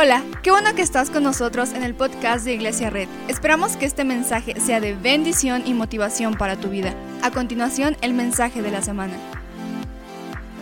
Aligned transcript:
Hola, 0.00 0.22
qué 0.44 0.52
bueno 0.52 0.76
que 0.76 0.82
estás 0.82 1.10
con 1.10 1.24
nosotros 1.24 1.72
en 1.72 1.82
el 1.82 1.92
podcast 1.92 2.44
de 2.44 2.54
Iglesia 2.54 2.88
Red. 2.88 3.08
Esperamos 3.26 3.76
que 3.76 3.84
este 3.84 4.04
mensaje 4.04 4.54
sea 4.60 4.78
de 4.78 4.94
bendición 4.94 5.64
y 5.66 5.74
motivación 5.74 6.34
para 6.34 6.54
tu 6.54 6.68
vida. 6.68 6.94
A 7.20 7.32
continuación, 7.32 7.96
el 8.00 8.14
mensaje 8.14 8.62
de 8.62 8.70
la 8.70 8.80
semana. 8.80 9.14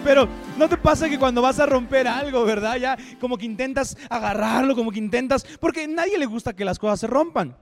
Pero 0.03 0.27
no 0.57 0.71
te 0.71 0.79
pasa 0.79 1.11
que 1.11 1.19
cuando 1.19 1.43
vas 1.43 1.61
a 1.61 1.67
romper 1.67 2.09
algo, 2.09 2.47
¿verdad? 2.47 2.77
Ya 2.77 2.97
como 3.21 3.37
que 3.37 3.45
intentas 3.45 3.99
agarrarlo, 4.09 4.75
como 4.75 4.91
que 4.91 5.01
intentas, 5.01 5.45
porque 5.61 5.87
nadie 5.87 6.17
le 6.17 6.25
gusta 6.25 6.55
que 6.55 6.65
las 6.65 6.79
cosas 6.79 7.01
se 7.01 7.07
rompan. 7.07 7.59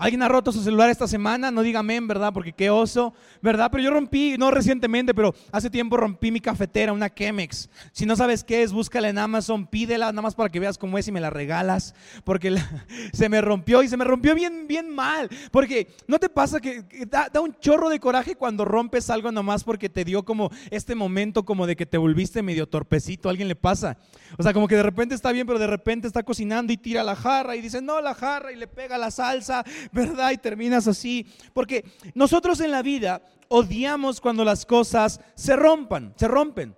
Alguien 0.00 0.22
ha 0.22 0.28
roto 0.28 0.50
su 0.50 0.62
celular 0.62 0.88
esta 0.88 1.06
semana, 1.06 1.50
no 1.50 1.60
diga 1.60 1.80
amén, 1.80 2.08
¿verdad? 2.08 2.32
Porque 2.32 2.54
qué 2.54 2.70
oso, 2.70 3.12
¿verdad? 3.42 3.68
Pero 3.70 3.84
yo 3.84 3.90
rompí, 3.90 4.36
no 4.38 4.50
recientemente, 4.50 5.12
pero 5.12 5.34
hace 5.52 5.68
tiempo 5.68 5.98
rompí 5.98 6.30
mi 6.30 6.40
cafetera, 6.40 6.94
una 6.94 7.10
Chemex. 7.10 7.68
Si 7.92 8.06
no 8.06 8.16
sabes 8.16 8.42
qué 8.42 8.62
es, 8.62 8.72
búscala 8.72 9.10
en 9.10 9.18
Amazon, 9.18 9.66
pídela 9.66 10.06
nada 10.06 10.22
más 10.22 10.34
para 10.34 10.48
que 10.48 10.58
veas 10.58 10.78
cómo 10.78 10.96
es 10.96 11.06
y 11.06 11.12
me 11.12 11.20
la 11.20 11.28
regalas. 11.28 11.94
Porque 12.24 12.56
se 13.12 13.28
me 13.28 13.42
rompió 13.42 13.82
y 13.82 13.88
se 13.88 13.98
me 13.98 14.04
rompió 14.06 14.34
bien, 14.34 14.66
bien 14.66 14.88
mal. 14.88 15.28
Porque 15.50 15.94
no 16.06 16.18
te 16.18 16.30
pasa 16.30 16.60
que, 16.60 16.82
da, 17.06 17.28
un 17.38 17.54
chorro 17.60 17.90
de 17.90 18.00
coraje 18.00 18.36
cuando 18.36 18.64
rompes 18.64 19.10
algo 19.10 19.30
nomás 19.30 19.64
porque 19.64 19.90
te 19.90 20.06
dio 20.06 20.24
como 20.24 20.50
este 20.70 20.94
momento 20.94 21.44
como 21.44 21.66
de 21.66 21.76
que 21.76 21.84
te 21.84 21.98
volviste 21.98 22.40
medio 22.40 22.66
torpecito. 22.66 23.28
¿A 23.28 23.32
alguien 23.32 23.48
le 23.48 23.54
pasa? 23.54 23.98
O 24.38 24.42
sea, 24.42 24.54
como 24.54 24.66
que 24.66 24.76
de 24.76 24.82
repente 24.82 25.14
está 25.14 25.30
bien, 25.30 25.46
pero 25.46 25.58
de 25.58 25.66
repente 25.66 26.06
está 26.06 26.22
cocinando 26.22 26.72
y 26.72 26.78
tira 26.78 27.04
la 27.04 27.16
jarra 27.16 27.54
y 27.54 27.60
dice, 27.60 27.82
no, 27.82 28.00
la 28.00 28.14
jarra 28.14 28.50
y 28.50 28.56
le 28.56 28.66
pega 28.66 28.96
la 28.96 29.10
salsa 29.10 29.62
¿verdad? 29.92 30.32
Y 30.32 30.38
terminas 30.38 30.86
así. 30.86 31.26
Porque 31.52 31.84
nosotros 32.14 32.60
en 32.60 32.70
la 32.70 32.82
vida 32.82 33.22
odiamos 33.48 34.20
cuando 34.20 34.44
las 34.44 34.64
cosas 34.64 35.20
se 35.34 35.56
rompan, 35.56 36.14
se 36.16 36.28
rompen. 36.28 36.76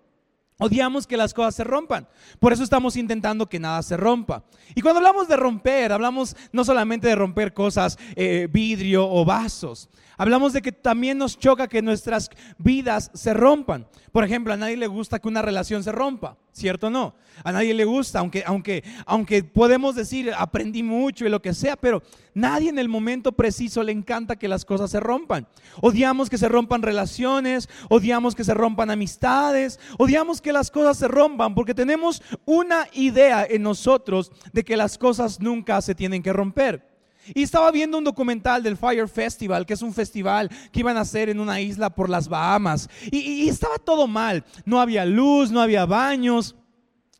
Odiamos 0.58 1.06
que 1.06 1.16
las 1.16 1.34
cosas 1.34 1.54
se 1.56 1.64
rompan. 1.64 2.06
Por 2.38 2.52
eso 2.52 2.62
estamos 2.62 2.96
intentando 2.96 3.48
que 3.48 3.58
nada 3.58 3.82
se 3.82 3.96
rompa. 3.96 4.44
Y 4.74 4.80
cuando 4.80 4.98
hablamos 4.98 5.26
de 5.28 5.36
romper, 5.36 5.92
hablamos 5.92 6.36
no 6.52 6.64
solamente 6.64 7.08
de 7.08 7.16
romper 7.16 7.52
cosas, 7.52 7.98
eh, 8.14 8.48
vidrio 8.50 9.08
o 9.08 9.24
vasos. 9.24 9.88
Hablamos 10.16 10.52
de 10.52 10.62
que 10.62 10.72
también 10.72 11.18
nos 11.18 11.38
choca 11.38 11.68
que 11.68 11.82
nuestras 11.82 12.30
vidas 12.58 13.10
se 13.14 13.34
rompan. 13.34 13.86
Por 14.12 14.24
ejemplo, 14.24 14.52
a 14.52 14.56
nadie 14.56 14.76
le 14.76 14.86
gusta 14.86 15.18
que 15.18 15.28
una 15.28 15.40
relación 15.40 15.82
se 15.82 15.90
rompa, 15.90 16.36
¿cierto 16.52 16.88
o 16.88 16.90
no? 16.90 17.14
A 17.42 17.50
nadie 17.50 17.72
le 17.72 17.86
gusta, 17.86 18.18
aunque, 18.18 18.44
aunque, 18.46 18.84
aunque 19.06 19.42
podemos 19.42 19.94
decir 19.94 20.32
aprendí 20.36 20.82
mucho 20.82 21.24
y 21.24 21.30
lo 21.30 21.40
que 21.40 21.54
sea, 21.54 21.76
pero 21.76 22.02
nadie 22.34 22.68
en 22.68 22.78
el 22.78 22.90
momento 22.90 23.32
preciso 23.32 23.82
le 23.82 23.92
encanta 23.92 24.36
que 24.36 24.48
las 24.48 24.66
cosas 24.66 24.90
se 24.90 25.00
rompan. 25.00 25.48
Odiamos 25.80 26.28
que 26.28 26.36
se 26.36 26.48
rompan 26.48 26.82
relaciones, 26.82 27.70
odiamos 27.88 28.34
que 28.34 28.44
se 28.44 28.52
rompan 28.52 28.90
amistades, 28.90 29.80
odiamos 29.96 30.41
que 30.42 30.52
las 30.52 30.70
cosas 30.70 30.98
se 30.98 31.08
rompan 31.08 31.54
porque 31.54 31.74
tenemos 31.74 32.22
una 32.44 32.86
idea 32.92 33.46
en 33.48 33.62
nosotros 33.62 34.30
de 34.52 34.64
que 34.64 34.76
las 34.76 34.98
cosas 34.98 35.40
nunca 35.40 35.80
se 35.80 35.94
tienen 35.94 36.22
que 36.22 36.32
romper. 36.32 36.92
Y 37.34 37.42
estaba 37.42 37.70
viendo 37.70 37.98
un 37.98 38.04
documental 38.04 38.62
del 38.62 38.76
Fire 38.76 39.08
Festival, 39.08 39.64
que 39.64 39.74
es 39.74 39.82
un 39.82 39.94
festival 39.94 40.50
que 40.72 40.80
iban 40.80 40.96
a 40.96 41.02
hacer 41.02 41.28
en 41.28 41.38
una 41.38 41.60
isla 41.60 41.90
por 41.90 42.10
las 42.10 42.28
Bahamas. 42.28 42.90
Y, 43.10 43.48
estaba 43.48 43.76
todo 43.78 44.08
mal. 44.08 44.44
No 44.64 44.80
había 44.80 45.04
luz, 45.04 45.50
no 45.50 45.60
había 45.60 45.86
baños. 45.86 46.56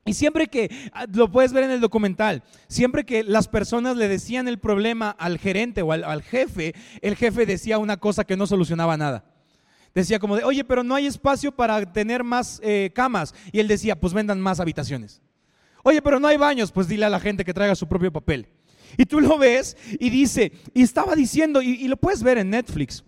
Y 0.04 0.14
siempre 0.14 0.48
que, 0.48 0.90
ah, 0.92 1.06
lo 1.12 1.30
puedes 1.30 1.52
ver 1.52 1.62
en 1.62 1.70
el 1.70 1.80
documental, 1.80 2.42
siempre 2.66 3.04
que 3.06 3.22
las 3.22 3.46
personas 3.46 3.96
le 3.96 4.08
decían 4.08 4.48
el 4.48 4.58
problema 4.58 5.10
al 5.10 5.38
gerente 5.38 5.82
o 5.82 5.92
al, 5.92 6.22
jefe, 6.22 6.74
el 7.02 7.14
jefe 7.14 7.46
decía 7.46 7.78
una 7.78 7.98
cosa 7.98 8.24
que 8.24 8.36
no 8.36 8.48
solucionaba 8.48 8.96
nada. 8.96 9.24
Decía 9.94 10.18
como 10.18 10.36
de, 10.36 10.44
oye, 10.44 10.64
pero 10.64 10.82
no 10.82 10.94
hay 10.94 11.06
espacio 11.06 11.52
para 11.52 11.92
tener 11.92 12.24
más 12.24 12.60
eh, 12.62 12.90
camas. 12.94 13.34
Y 13.52 13.60
él 13.60 13.68
decía, 13.68 13.98
pues 13.98 14.14
vendan 14.14 14.40
más 14.40 14.60
habitaciones. 14.60 15.20
Oye, 15.82 16.00
pero 16.00 16.20
no 16.20 16.28
hay 16.28 16.36
baños, 16.36 16.72
pues 16.72 16.88
dile 16.88 17.04
a 17.04 17.10
la 17.10 17.20
gente 17.20 17.44
que 17.44 17.52
traiga 17.52 17.74
su 17.74 17.88
propio 17.88 18.12
papel. 18.12 18.46
Y 18.96 19.06
tú 19.06 19.20
lo 19.20 19.38
ves 19.38 19.76
y 19.98 20.10
dice, 20.10 20.52
y 20.74 20.82
estaba 20.82 21.14
diciendo, 21.14 21.62
y, 21.62 21.88
lo 21.88 21.96
puedes 21.96 22.22
ver 22.22 22.38
en 22.38 22.50
Netflix, 22.50 23.04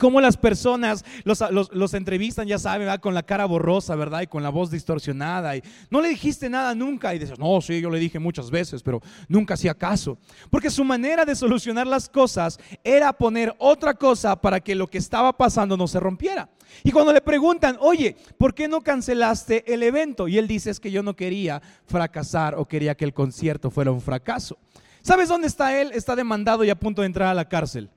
cómo 0.00 0.20
las 0.20 0.36
personas 0.36 1.04
los, 1.24 1.94
entrevistan, 1.94 2.48
ya 2.48 2.58
saben, 2.58 2.88
con 2.98 3.14
la 3.14 3.22
cara 3.22 3.44
borrosa, 3.44 3.94
¿verdad? 3.94 4.22
Y 4.22 4.26
con 4.26 4.42
la 4.42 4.48
voz 4.48 4.70
distorsionada. 4.70 5.56
Y 5.56 5.62
no 5.90 6.00
le 6.00 6.08
dijiste 6.08 6.48
nada 6.48 6.74
nunca. 6.74 7.14
Y 7.14 7.18
dices, 7.18 7.38
no, 7.38 7.60
sí, 7.60 7.80
yo 7.80 7.90
le 7.90 7.98
dije 8.00 8.18
muchas 8.18 8.50
veces, 8.50 8.82
pero 8.82 9.00
nunca 9.28 9.54
hacía 9.54 9.74
caso. 9.74 10.18
Porque 10.50 10.70
su 10.70 10.82
manera 10.82 11.24
de 11.24 11.36
solucionar 11.36 11.86
las 11.86 12.08
cosas 12.08 12.58
era 12.82 13.12
poner 13.12 13.54
otra 13.58 13.94
cosa 13.94 14.40
para 14.40 14.58
que 14.58 14.74
lo 14.74 14.88
que 14.88 14.98
estaba 14.98 15.36
pasando 15.36 15.76
no 15.76 15.86
se 15.86 16.00
rompiera. 16.00 16.48
Y 16.82 16.90
cuando 16.90 17.12
le 17.12 17.20
preguntan, 17.20 17.76
oye, 17.80 18.16
¿por 18.38 18.54
qué 18.54 18.68
no 18.68 18.80
cancelaste 18.80 19.72
el 19.72 19.82
evento? 19.82 20.28
Y 20.28 20.38
él 20.38 20.48
dice, 20.48 20.70
es 20.70 20.80
que 20.80 20.90
yo 20.90 21.02
no 21.02 21.14
quería 21.14 21.60
fracasar 21.84 22.54
o 22.54 22.66
quería 22.66 22.96
que 22.96 23.04
el 23.04 23.12
concierto 23.12 23.70
fuera 23.70 23.92
un 23.92 24.00
fracaso. 24.00 24.56
¿Sabes 25.02 25.28
dónde 25.28 25.46
está 25.46 25.78
él? 25.78 25.90
Está 25.92 26.16
demandado 26.16 26.64
y 26.64 26.70
a 26.70 26.74
punto 26.74 27.02
de 27.02 27.06
entrar 27.06 27.28
a 27.28 27.34
la 27.34 27.48
cárcel. 27.48 27.90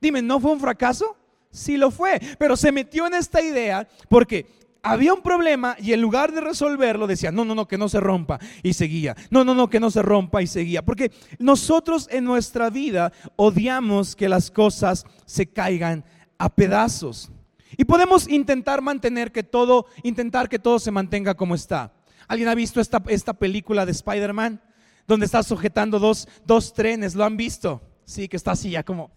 Dime, 0.00 0.20
¿no 0.20 0.40
fue 0.40 0.52
un 0.52 0.60
fracaso? 0.60 1.16
Sí 1.58 1.76
lo 1.76 1.90
fue, 1.90 2.20
pero 2.38 2.56
se 2.56 2.72
metió 2.72 3.06
en 3.06 3.14
esta 3.14 3.42
idea 3.42 3.88
porque 4.08 4.46
había 4.82 5.12
un 5.12 5.22
problema 5.22 5.76
y 5.78 5.92
en 5.92 6.00
lugar 6.00 6.32
de 6.32 6.40
resolverlo 6.40 7.06
decía, 7.06 7.32
no, 7.32 7.44
no, 7.44 7.54
no, 7.54 7.66
que 7.66 7.78
no 7.78 7.88
se 7.88 8.00
rompa 8.00 8.38
y 8.62 8.72
seguía. 8.72 9.16
No, 9.30 9.44
no, 9.44 9.54
no, 9.54 9.68
que 9.68 9.80
no 9.80 9.90
se 9.90 10.02
rompa 10.02 10.42
y 10.42 10.46
seguía. 10.46 10.84
Porque 10.84 11.10
nosotros 11.38 12.08
en 12.10 12.24
nuestra 12.24 12.70
vida 12.70 13.12
odiamos 13.36 14.14
que 14.14 14.28
las 14.28 14.50
cosas 14.50 15.04
se 15.26 15.46
caigan 15.46 16.04
a 16.38 16.48
pedazos. 16.48 17.30
Y 17.76 17.84
podemos 17.84 18.28
intentar 18.28 18.80
mantener 18.80 19.32
que 19.32 19.42
todo, 19.42 19.86
intentar 20.02 20.48
que 20.48 20.58
todo 20.58 20.78
se 20.78 20.90
mantenga 20.90 21.34
como 21.34 21.54
está. 21.54 21.92
¿Alguien 22.26 22.48
ha 22.48 22.54
visto 22.54 22.80
esta, 22.80 23.02
esta 23.08 23.34
película 23.34 23.84
de 23.84 23.92
Spider-Man? 23.92 24.60
donde 25.08 25.24
está 25.24 25.42
sujetando 25.42 25.98
dos, 25.98 26.28
dos 26.44 26.72
trenes. 26.74 27.16
¿Lo 27.16 27.24
han 27.24 27.36
visto? 27.36 27.80
Sí, 28.04 28.28
que 28.28 28.36
está 28.36 28.52
así 28.52 28.70
ya 28.70 28.84
como... 28.84 29.10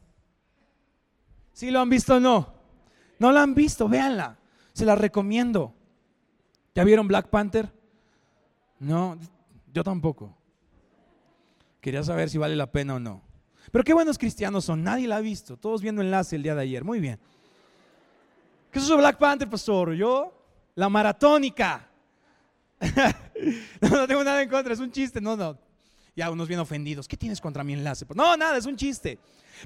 ¿Sí 1.54 1.72
lo 1.72 1.80
han 1.80 1.90
visto 1.90 2.16
o 2.16 2.20
no? 2.20 2.54
No 3.20 3.32
lo 3.32 3.40
han 3.40 3.54
visto, 3.54 3.88
véanla. 3.88 4.38
Se 4.74 4.86
la 4.86 4.96
recomiendo. 4.96 5.74
¿Ya 6.74 6.84
vieron 6.84 7.08
Black 7.08 7.28
Panther? 7.28 7.72
No, 8.80 9.18
yo 9.72 9.84
tampoco. 9.84 10.36
Quería 11.82 12.04
saber 12.04 12.30
si 12.30 12.38
vale 12.38 12.56
la 12.56 12.72
pena 12.72 12.96
o 12.96 13.00
no. 13.00 13.22
Pero 13.72 13.84
qué 13.84 13.94
buenos 13.94 14.18
cristianos 14.18 14.66
son, 14.66 14.84
nadie 14.84 15.08
la 15.08 15.18
ha 15.18 15.22
visto. 15.22 15.58
Todos 15.58 15.82
viendo 15.82 16.02
enlace 16.02 16.36
el 16.36 16.44
día 16.44 16.56
de 16.56 16.62
ayer. 16.62 16.84
Muy 16.84 17.00
bien. 17.00 17.20
¿Qué 18.72 18.80
es 18.80 18.86
eso 18.86 18.98
Black 18.98 19.18
Panther, 19.18 19.50
pastor? 19.50 19.94
Yo, 19.94 20.34
la 20.76 20.90
maratónica. 20.90 21.88
no, 23.82 23.90
no 23.90 24.08
tengo 24.08 24.24
nada 24.24 24.42
en 24.42 24.50
contra, 24.50 24.74
es 24.74 24.80
un 24.80 24.92
chiste. 24.92 25.22
No, 25.22 25.36
no, 25.36 25.58
ya 26.16 26.30
unos 26.30 26.48
bien 26.48 26.60
ofendidos, 26.60 27.08
¿qué 27.08 27.16
tienes 27.16 27.40
contra 27.40 27.64
mi 27.64 27.74
enlace? 27.74 28.06
Pues, 28.06 28.18
no, 28.18 28.36
nada, 28.36 28.58
es 28.58 28.66
un 28.66 28.76
chiste. 28.76 29.18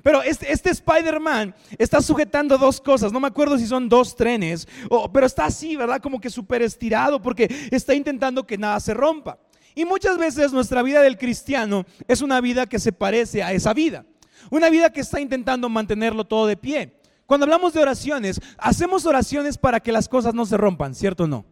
Pero 0.04 0.22
este, 0.22 0.52
este 0.52 0.70
Spider-Man 0.70 1.56
está 1.78 2.02
sujetando 2.02 2.58
dos 2.58 2.82
cosas, 2.82 3.12
no 3.12 3.20
me 3.20 3.28
acuerdo 3.28 3.58
si 3.58 3.66
son 3.66 3.88
dos 3.90 4.16
trenes, 4.16 4.68
pero 5.14 5.26
está 5.26 5.46
así, 5.46 5.76
¿verdad? 5.76 6.02
Como 6.02 6.20
que 6.20 6.30
súper 6.30 6.62
estirado 6.62 7.22
porque 7.22 7.48
está 7.72 7.94
intentando 7.94 8.46
que 8.46 8.58
nada 8.58 8.80
se 8.80 8.94
rompa. 8.94 9.40
Y 9.74 9.86
muchas 9.86 10.18
veces 10.18 10.54
nuestra 10.54 10.82
vida 10.82 11.02
del 11.02 11.18
cristiano 11.18 11.86
es 12.08 12.22
una 12.22 12.40
vida 12.42 12.66
que 12.66 12.80
se 12.80 12.92
parece 12.92 13.44
a 13.44 13.52
esa 13.54 13.74
vida. 13.74 14.06
Una 14.50 14.70
vida 14.70 14.92
que 14.92 15.02
está 15.02 15.20
intentando 15.20 15.70
mantenerlo 15.70 16.26
todo 16.26 16.48
de 16.48 16.58
pie. 16.58 16.94
Cuando 17.26 17.46
hablamos 17.46 17.74
de 17.74 17.82
oraciones, 17.82 18.40
hacemos 18.58 19.06
oraciones 19.06 19.58
para 19.58 19.80
que 19.80 19.92
las 19.92 20.08
cosas 20.08 20.34
no 20.34 20.46
se 20.46 20.58
rompan, 20.58 20.94
¿cierto 20.94 21.24
o 21.24 21.28
no? 21.28 21.46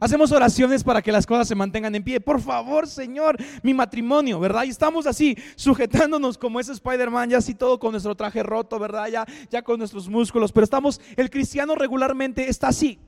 Hacemos 0.00 0.32
oraciones 0.32 0.84
para 0.84 1.02
que 1.02 1.12
las 1.12 1.26
cosas 1.26 1.48
se 1.48 1.54
mantengan 1.54 1.94
en 1.94 2.04
pie. 2.04 2.20
Por 2.20 2.40
favor, 2.40 2.86
Señor, 2.86 3.36
mi 3.62 3.74
matrimonio, 3.74 4.38
¿verdad? 4.38 4.64
Y 4.64 4.70
estamos 4.70 5.06
así, 5.06 5.36
sujetándonos 5.56 6.38
como 6.38 6.60
ese 6.60 6.72
Spider-Man, 6.72 7.30
ya 7.30 7.38
así 7.38 7.54
todo 7.54 7.78
con 7.78 7.92
nuestro 7.92 8.14
traje 8.14 8.42
roto, 8.42 8.78
¿verdad? 8.78 9.08
Ya, 9.08 9.26
ya 9.50 9.62
con 9.62 9.78
nuestros 9.78 10.08
músculos. 10.08 10.52
Pero 10.52 10.64
estamos, 10.64 11.00
el 11.16 11.30
cristiano 11.30 11.74
regularmente 11.74 12.48
está 12.48 12.68
así, 12.68 12.98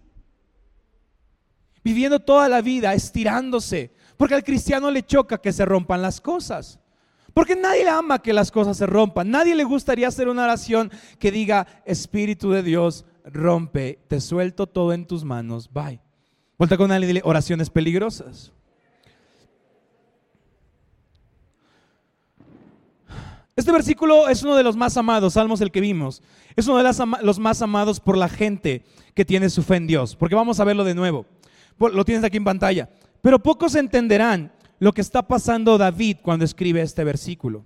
viviendo 1.84 2.20
toda 2.20 2.48
la 2.48 2.60
vida, 2.60 2.94
estirándose. 2.94 3.92
Porque 4.16 4.34
al 4.34 4.44
cristiano 4.44 4.90
le 4.90 5.04
choca 5.04 5.38
que 5.38 5.52
se 5.52 5.64
rompan 5.64 6.02
las 6.02 6.20
cosas. 6.20 6.78
Porque 7.32 7.56
nadie 7.56 7.84
le 7.84 7.90
ama 7.90 8.20
que 8.20 8.32
las 8.32 8.50
cosas 8.50 8.76
se 8.76 8.86
rompan. 8.86 9.30
Nadie 9.30 9.54
le 9.54 9.64
gustaría 9.64 10.08
hacer 10.08 10.28
una 10.28 10.44
oración 10.44 10.90
que 11.18 11.30
diga, 11.30 11.66
Espíritu 11.86 12.50
de 12.50 12.62
Dios, 12.62 13.06
rompe, 13.24 14.00
te 14.08 14.20
suelto 14.20 14.66
todo 14.66 14.92
en 14.92 15.06
tus 15.06 15.24
manos, 15.24 15.72
bye. 15.72 16.00
Vuelta 16.60 16.76
con 16.76 16.92
alguien 16.92 17.22
oraciones 17.24 17.70
peligrosas. 17.70 18.52
Este 23.56 23.72
versículo 23.72 24.28
es 24.28 24.42
uno 24.42 24.54
de 24.56 24.62
los 24.62 24.76
más 24.76 24.94
amados, 24.98 25.32
Salmos 25.32 25.62
el 25.62 25.70
que 25.70 25.80
vimos. 25.80 26.22
Es 26.56 26.66
uno 26.66 26.82
de 26.82 26.92
los 27.22 27.38
más 27.38 27.62
amados 27.62 27.98
por 27.98 28.18
la 28.18 28.28
gente 28.28 28.84
que 29.14 29.24
tiene 29.24 29.48
su 29.48 29.62
fe 29.62 29.76
en 29.76 29.86
Dios. 29.86 30.14
Porque 30.14 30.34
vamos 30.34 30.60
a 30.60 30.64
verlo 30.64 30.84
de 30.84 30.94
nuevo. 30.94 31.24
Lo 31.78 32.04
tienes 32.04 32.24
aquí 32.24 32.36
en 32.36 32.44
pantalla. 32.44 32.90
Pero 33.22 33.38
pocos 33.38 33.74
entenderán 33.74 34.52
lo 34.80 34.92
que 34.92 35.00
está 35.00 35.26
pasando 35.26 35.78
David 35.78 36.18
cuando 36.20 36.44
escribe 36.44 36.82
este 36.82 37.04
versículo. 37.04 37.64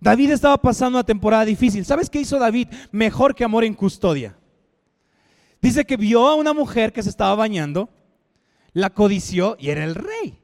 David 0.00 0.32
estaba 0.32 0.58
pasando 0.58 0.98
una 0.98 1.06
temporada 1.06 1.46
difícil. 1.46 1.86
¿Sabes 1.86 2.10
qué 2.10 2.20
hizo 2.20 2.38
David? 2.38 2.68
Mejor 2.92 3.34
que 3.34 3.44
amor 3.44 3.64
en 3.64 3.72
custodia. 3.72 4.36
Dice 5.62 5.86
que 5.86 5.96
vio 5.96 6.28
a 6.28 6.34
una 6.34 6.52
mujer 6.52 6.92
que 6.92 7.02
se 7.02 7.08
estaba 7.08 7.34
bañando 7.36 7.88
la 8.74 8.90
codició 8.90 9.56
y 9.58 9.70
era 9.70 9.84
el 9.84 9.94
rey. 9.94 10.38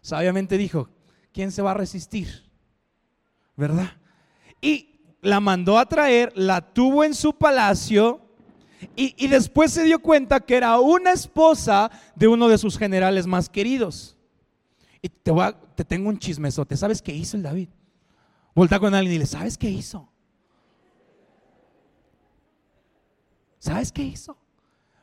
Sabiamente 0.00 0.56
dijo, 0.56 0.88
¿quién 1.32 1.50
se 1.50 1.62
va 1.62 1.72
a 1.72 1.74
resistir? 1.74 2.44
¿Verdad? 3.56 3.90
Y 4.60 5.00
la 5.22 5.40
mandó 5.40 5.78
a 5.78 5.86
traer, 5.86 6.32
la 6.36 6.60
tuvo 6.60 7.02
en 7.02 7.14
su 7.14 7.36
palacio 7.36 8.20
y, 8.94 9.26
después 9.26 9.72
se 9.72 9.82
dio 9.82 9.98
cuenta 9.98 10.38
que 10.38 10.56
era 10.56 10.78
una 10.78 11.10
esposa 11.10 11.90
de 12.14 12.28
uno 12.28 12.46
de 12.46 12.58
sus 12.58 12.78
generales 12.78 13.26
más 13.26 13.48
queridos. 13.48 14.16
Y 15.02 15.08
te, 15.08 15.32
te 15.74 15.84
tengo 15.84 16.08
un 16.08 16.18
chismesote. 16.18 16.76
¿Sabes 16.76 17.02
qué 17.02 17.12
hizo 17.12 17.36
el 17.36 17.42
David? 17.42 17.70
Volta 18.54 18.78
con 18.78 18.94
alguien 18.94 19.10
y 19.10 19.14
dile, 19.14 19.26
¿sabes 19.26 19.58
qué 19.58 19.68
hizo? 19.68 20.08
¿Sabes 23.58 23.90
qué 23.90 24.02
hizo? 24.02 24.36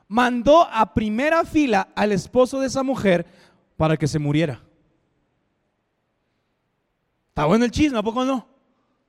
Mandó 0.08 0.68
a 0.70 0.94
primera 0.94 1.44
fila 1.46 1.90
al 1.96 2.12
esposo 2.12 2.60
de 2.60 2.68
esa 2.68 2.84
mujer 2.84 3.26
para 3.78 3.98
que 3.98 4.08
se 4.08 4.20
muriera. 4.20 4.62
Está 7.30 7.46
bueno 7.46 7.66
el 7.66 7.72
chisme, 7.72 7.98
¿a 7.98 8.04
poco 8.04 8.24
no? 8.24 8.48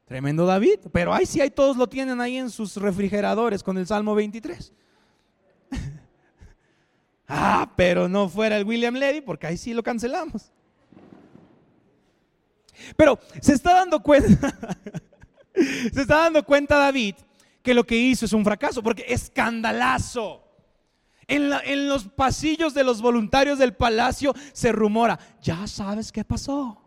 Tremendo 0.07 0.47
David, 0.47 0.79
pero 0.93 1.13
ahí 1.13 1.27
sí, 1.27 1.41
hay 1.41 1.51
todos 1.51 1.77
lo 1.77 1.89
tienen 1.89 2.21
ahí 2.21 2.37
en 2.37 2.51
sus 2.51 2.77
refrigeradores 2.77 3.63
con 3.63 3.77
el 3.77 3.87
Salmo 3.87 4.15
23. 4.15 4.73
ah, 7.29 7.73
pero 7.77 8.09
no 8.09 8.29
fuera 8.29 8.57
el 8.57 8.65
William 8.65 8.95
Levy, 8.95 9.21
porque 9.21 9.49
ahí 9.49 9.57
sí 9.57 9.75
lo 9.75 9.83
cancelamos. 9.83 10.53
Pero 12.97 13.19
se 13.41 13.53
está 13.53 13.75
dando 13.75 14.01
cuenta, 14.01 14.57
se 15.55 16.01
está 16.01 16.23
dando 16.23 16.45
cuenta 16.45 16.79
David 16.79 17.17
que 17.63 17.75
lo 17.75 17.85
que 17.85 17.97
hizo 17.97 18.27
es 18.27 18.33
un 18.33 18.45
fracaso, 18.45 18.83
porque 18.83 19.05
escandalazo. 19.09 20.46
En, 21.29 21.89
los 21.89 22.05
pasillos 22.05 22.73
de 22.73 22.85
los 22.85 23.03
voluntarios 23.03 23.59
del 23.59 23.75
palacio 23.75 24.33
se 24.53 24.71
rumora, 24.71 25.19
ya 25.43 25.67
sabes 25.67 26.13
qué 26.13 26.25
pasó. 26.25 26.83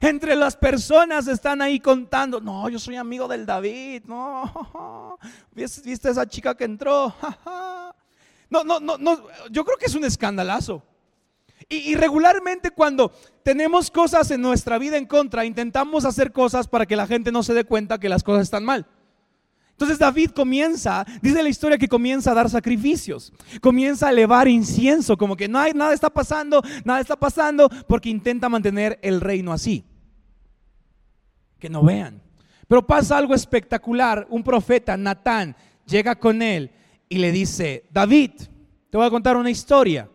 Entre 0.00 0.34
las 0.34 0.56
personas 0.56 1.26
están 1.28 1.62
ahí 1.62 1.78
contando, 1.78 2.40
no, 2.40 2.68
yo 2.68 2.78
soy 2.78 2.96
amigo 2.96 3.28
del 3.28 3.46
David, 3.46 4.04
no, 4.06 5.18
¿viste 5.52 6.10
esa 6.10 6.26
chica 6.26 6.54
que 6.54 6.64
entró? 6.64 7.14
No, 8.48 8.62
no, 8.62 8.78
no, 8.78 8.96
no, 8.96 9.26
yo 9.50 9.64
creo 9.64 9.76
que 9.76 9.86
es 9.86 9.94
un 9.96 10.04
escandalazo. 10.04 10.80
Y, 11.68 11.96
regularmente 11.96 12.70
cuando 12.70 13.12
tenemos 13.42 13.90
cosas 13.90 14.30
en 14.30 14.40
nuestra 14.40 14.78
vida 14.78 14.96
en 14.96 15.06
contra, 15.06 15.44
intentamos 15.44 16.04
hacer 16.04 16.30
cosas 16.30 16.68
para 16.68 16.86
que 16.86 16.94
la 16.94 17.08
gente 17.08 17.32
no 17.32 17.42
se 17.42 17.54
dé 17.54 17.64
cuenta 17.64 17.98
que 17.98 18.08
las 18.08 18.22
cosas 18.22 18.44
están 18.44 18.64
mal. 18.64 18.86
Entonces 19.76 19.98
David 19.98 20.30
comienza, 20.30 21.04
dice 21.20 21.42
la 21.42 21.50
historia 21.50 21.76
que 21.76 21.86
comienza 21.86 22.30
a 22.30 22.34
dar 22.34 22.48
sacrificios, 22.48 23.30
comienza 23.60 24.06
a 24.06 24.10
elevar 24.10 24.48
incienso, 24.48 25.18
como 25.18 25.36
que 25.36 25.48
no 25.48 25.58
hay, 25.58 25.74
nada 25.74 25.92
está 25.92 26.08
pasando, 26.08 26.62
nada 26.82 26.98
está 26.98 27.14
pasando, 27.14 27.68
porque 27.86 28.08
intenta 28.08 28.48
mantener 28.48 28.98
el 29.02 29.20
reino 29.20 29.52
así. 29.52 29.84
Que 31.58 31.68
no 31.68 31.82
vean. 31.82 32.22
Pero 32.66 32.86
pasa 32.86 33.18
algo 33.18 33.34
espectacular, 33.34 34.26
un 34.30 34.42
profeta, 34.42 34.96
Natán, 34.96 35.54
llega 35.84 36.14
con 36.14 36.40
él 36.40 36.70
y 37.10 37.18
le 37.18 37.30
dice, 37.30 37.84
David, 37.92 38.30
te 38.88 38.96
voy 38.96 39.06
a 39.06 39.10
contar 39.10 39.36
una 39.36 39.50
historia. 39.50 40.08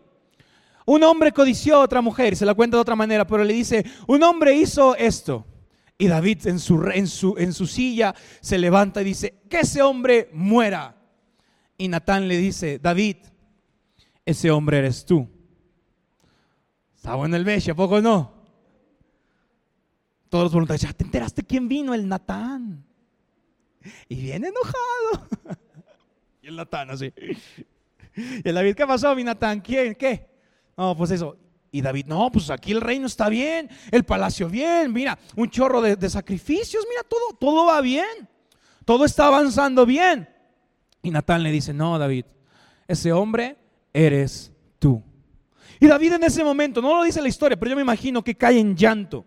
Un 0.86 1.04
hombre 1.04 1.30
codició 1.30 1.76
a 1.76 1.84
otra 1.84 2.00
mujer, 2.00 2.34
se 2.34 2.44
la 2.44 2.54
cuenta 2.54 2.78
de 2.78 2.80
otra 2.80 2.96
manera, 2.96 3.24
pero 3.24 3.44
le 3.44 3.54
dice, 3.54 3.86
un 4.08 4.24
hombre 4.24 4.56
hizo 4.56 4.96
esto. 4.96 5.46
Y 5.98 6.08
David 6.08 6.46
en 6.46 6.58
su, 6.58 6.82
en, 6.90 7.06
su, 7.06 7.36
en 7.38 7.52
su 7.52 7.66
silla 7.66 8.14
se 8.40 8.58
levanta 8.58 9.02
y 9.02 9.04
dice, 9.04 9.42
que 9.48 9.60
ese 9.60 9.82
hombre 9.82 10.30
muera. 10.32 10.96
Y 11.78 11.88
Natán 11.88 12.28
le 12.28 12.38
dice, 12.38 12.78
David, 12.78 13.16
ese 14.24 14.50
hombre 14.50 14.78
eres 14.78 15.04
tú. 15.04 15.28
Estaba 16.94 17.26
en 17.26 17.34
el 17.34 17.44
beche, 17.44 17.72
¿a 17.72 17.74
poco 17.74 18.00
no? 18.00 18.32
Todos 20.28 20.44
los 20.44 20.52
voluntarios, 20.52 20.82
¿ya 20.82 20.92
te 20.92 21.04
enteraste 21.04 21.42
quién 21.42 21.68
vino? 21.68 21.92
El 21.92 22.08
Natán. 22.08 22.84
Y 24.08 24.16
viene 24.16 24.48
enojado. 24.48 25.28
y 26.42 26.46
el 26.48 26.56
Natán 26.56 26.90
así. 26.90 27.12
Y 28.14 28.46
el 28.46 28.54
David, 28.54 28.74
¿qué 28.74 28.86
pasó, 28.86 29.14
mi 29.14 29.24
Natán? 29.24 29.60
¿Quién? 29.60 29.94
¿Qué? 29.94 30.28
No, 30.76 30.94
pues 30.94 31.10
eso. 31.12 31.36
Y 31.74 31.80
David, 31.80 32.04
no, 32.06 32.30
pues 32.30 32.50
aquí 32.50 32.70
el 32.72 32.82
reino 32.82 33.06
está 33.06 33.30
bien, 33.30 33.70
el 33.90 34.04
palacio 34.04 34.46
bien, 34.50 34.92
mira, 34.92 35.18
un 35.34 35.48
chorro 35.48 35.80
de, 35.80 36.10
sacrificios, 36.10 36.84
mira, 36.86 37.02
todo, 37.02 37.34
todo 37.40 37.64
va 37.64 37.80
bien, 37.80 38.28
todo 38.84 39.06
está 39.06 39.28
avanzando 39.28 39.86
bien. 39.86 40.28
Y 41.02 41.10
Natán 41.10 41.42
le 41.42 41.50
dice, 41.50 41.72
no, 41.72 41.98
David, 41.98 42.26
ese 42.86 43.10
hombre 43.10 43.56
eres 43.90 44.52
tú. 44.78 45.02
Y 45.80 45.86
David 45.86 46.12
en 46.12 46.24
ese 46.24 46.44
momento, 46.44 46.82
no 46.82 46.94
lo 46.94 47.04
dice 47.04 47.22
la 47.22 47.28
historia, 47.28 47.58
pero 47.58 47.70
yo 47.70 47.76
me 47.76 47.82
imagino 47.82 48.22
que 48.22 48.34
cae 48.34 48.58
en 48.58 48.76
llanto. 48.76 49.24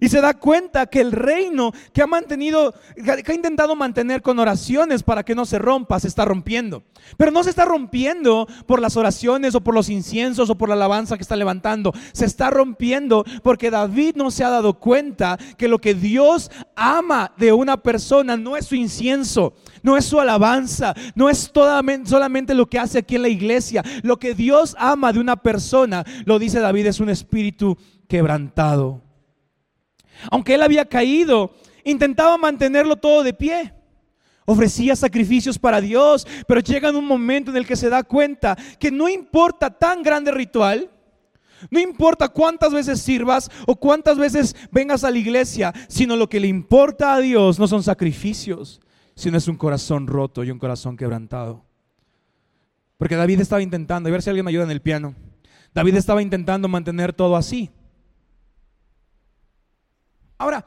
Y 0.00 0.08
se 0.08 0.20
da 0.20 0.34
cuenta 0.34 0.86
que 0.86 1.00
el 1.00 1.12
reino 1.12 1.72
que 1.92 2.02
ha 2.02 2.06
mantenido, 2.06 2.74
que 2.94 3.32
ha 3.32 3.34
intentado 3.34 3.74
mantener 3.76 4.22
con 4.22 4.38
oraciones 4.38 5.02
para 5.02 5.24
que 5.24 5.34
no 5.34 5.44
se 5.44 5.58
rompa, 5.58 6.00
se 6.00 6.08
está 6.08 6.24
rompiendo. 6.24 6.82
Pero 7.16 7.30
no 7.30 7.44
se 7.44 7.50
está 7.50 7.64
rompiendo 7.64 8.46
por 8.66 8.80
las 8.80 8.96
oraciones 8.96 9.54
o 9.54 9.60
por 9.60 9.74
los 9.74 9.88
inciensos 9.88 10.50
o 10.50 10.56
por 10.56 10.68
la 10.68 10.74
alabanza 10.74 11.16
que 11.16 11.22
está 11.22 11.36
levantando. 11.36 11.92
Se 12.12 12.24
está 12.24 12.50
rompiendo 12.50 13.24
porque 13.42 13.70
David 13.70 14.16
no 14.16 14.30
se 14.30 14.44
ha 14.44 14.50
dado 14.50 14.74
cuenta 14.74 15.38
que 15.56 15.68
lo 15.68 15.78
que 15.78 15.94
Dios 15.94 16.50
ama 16.74 17.32
de 17.36 17.52
una 17.52 17.76
persona 17.82 18.36
no 18.36 18.56
es 18.56 18.66
su 18.66 18.74
incienso, 18.74 19.54
no 19.82 19.96
es 19.96 20.04
su 20.04 20.20
alabanza, 20.20 20.94
no 21.14 21.28
es 21.30 21.50
solamente 22.04 22.54
lo 22.54 22.66
que 22.66 22.78
hace 22.78 22.98
aquí 22.98 23.16
en 23.16 23.22
la 23.22 23.28
iglesia. 23.28 23.82
Lo 24.02 24.18
que 24.18 24.34
Dios 24.34 24.74
ama 24.78 25.12
de 25.12 25.20
una 25.20 25.36
persona, 25.36 26.04
lo 26.24 26.38
dice 26.38 26.60
David, 26.60 26.86
es 26.86 27.00
un 27.00 27.10
espíritu 27.10 27.76
quebrantado. 28.08 29.05
Aunque 30.30 30.54
él 30.54 30.62
había 30.62 30.84
caído, 30.84 31.52
intentaba 31.84 32.36
mantenerlo 32.36 32.96
todo 32.96 33.22
de 33.22 33.32
pie. 33.32 33.72
Ofrecía 34.44 34.94
sacrificios 34.94 35.58
para 35.58 35.80
Dios, 35.80 36.26
pero 36.46 36.60
llega 36.60 36.90
un 36.90 37.04
momento 37.04 37.50
en 37.50 37.56
el 37.56 37.66
que 37.66 37.74
se 37.76 37.88
da 37.88 38.04
cuenta 38.04 38.56
que 38.78 38.90
no 38.90 39.08
importa 39.08 39.70
tan 39.70 40.02
grande 40.02 40.30
ritual, 40.30 40.88
no 41.70 41.80
importa 41.80 42.28
cuántas 42.28 42.72
veces 42.72 43.00
sirvas 43.00 43.50
o 43.66 43.76
cuántas 43.76 44.18
veces 44.18 44.54
vengas 44.70 45.04
a 45.04 45.10
la 45.10 45.18
iglesia, 45.18 45.72
sino 45.88 46.16
lo 46.16 46.28
que 46.28 46.38
le 46.38 46.46
importa 46.46 47.14
a 47.14 47.18
Dios 47.18 47.58
no 47.58 47.66
son 47.66 47.82
sacrificios, 47.82 48.80
sino 49.14 49.38
es 49.38 49.48
un 49.48 49.56
corazón 49.56 50.06
roto 50.06 50.44
y 50.44 50.50
un 50.50 50.58
corazón 50.58 50.96
quebrantado. 50.96 51.64
Porque 52.98 53.16
David 53.16 53.40
estaba 53.40 53.62
intentando, 53.62 54.08
a 54.08 54.12
ver 54.12 54.22
si 54.22 54.30
alguien 54.30 54.44
me 54.44 54.50
ayuda 54.50 54.64
en 54.64 54.70
el 54.70 54.80
piano. 54.80 55.14
David 55.74 55.96
estaba 55.96 56.22
intentando 56.22 56.68
mantener 56.68 57.12
todo 57.12 57.36
así. 57.36 57.70
Ahora, 60.38 60.66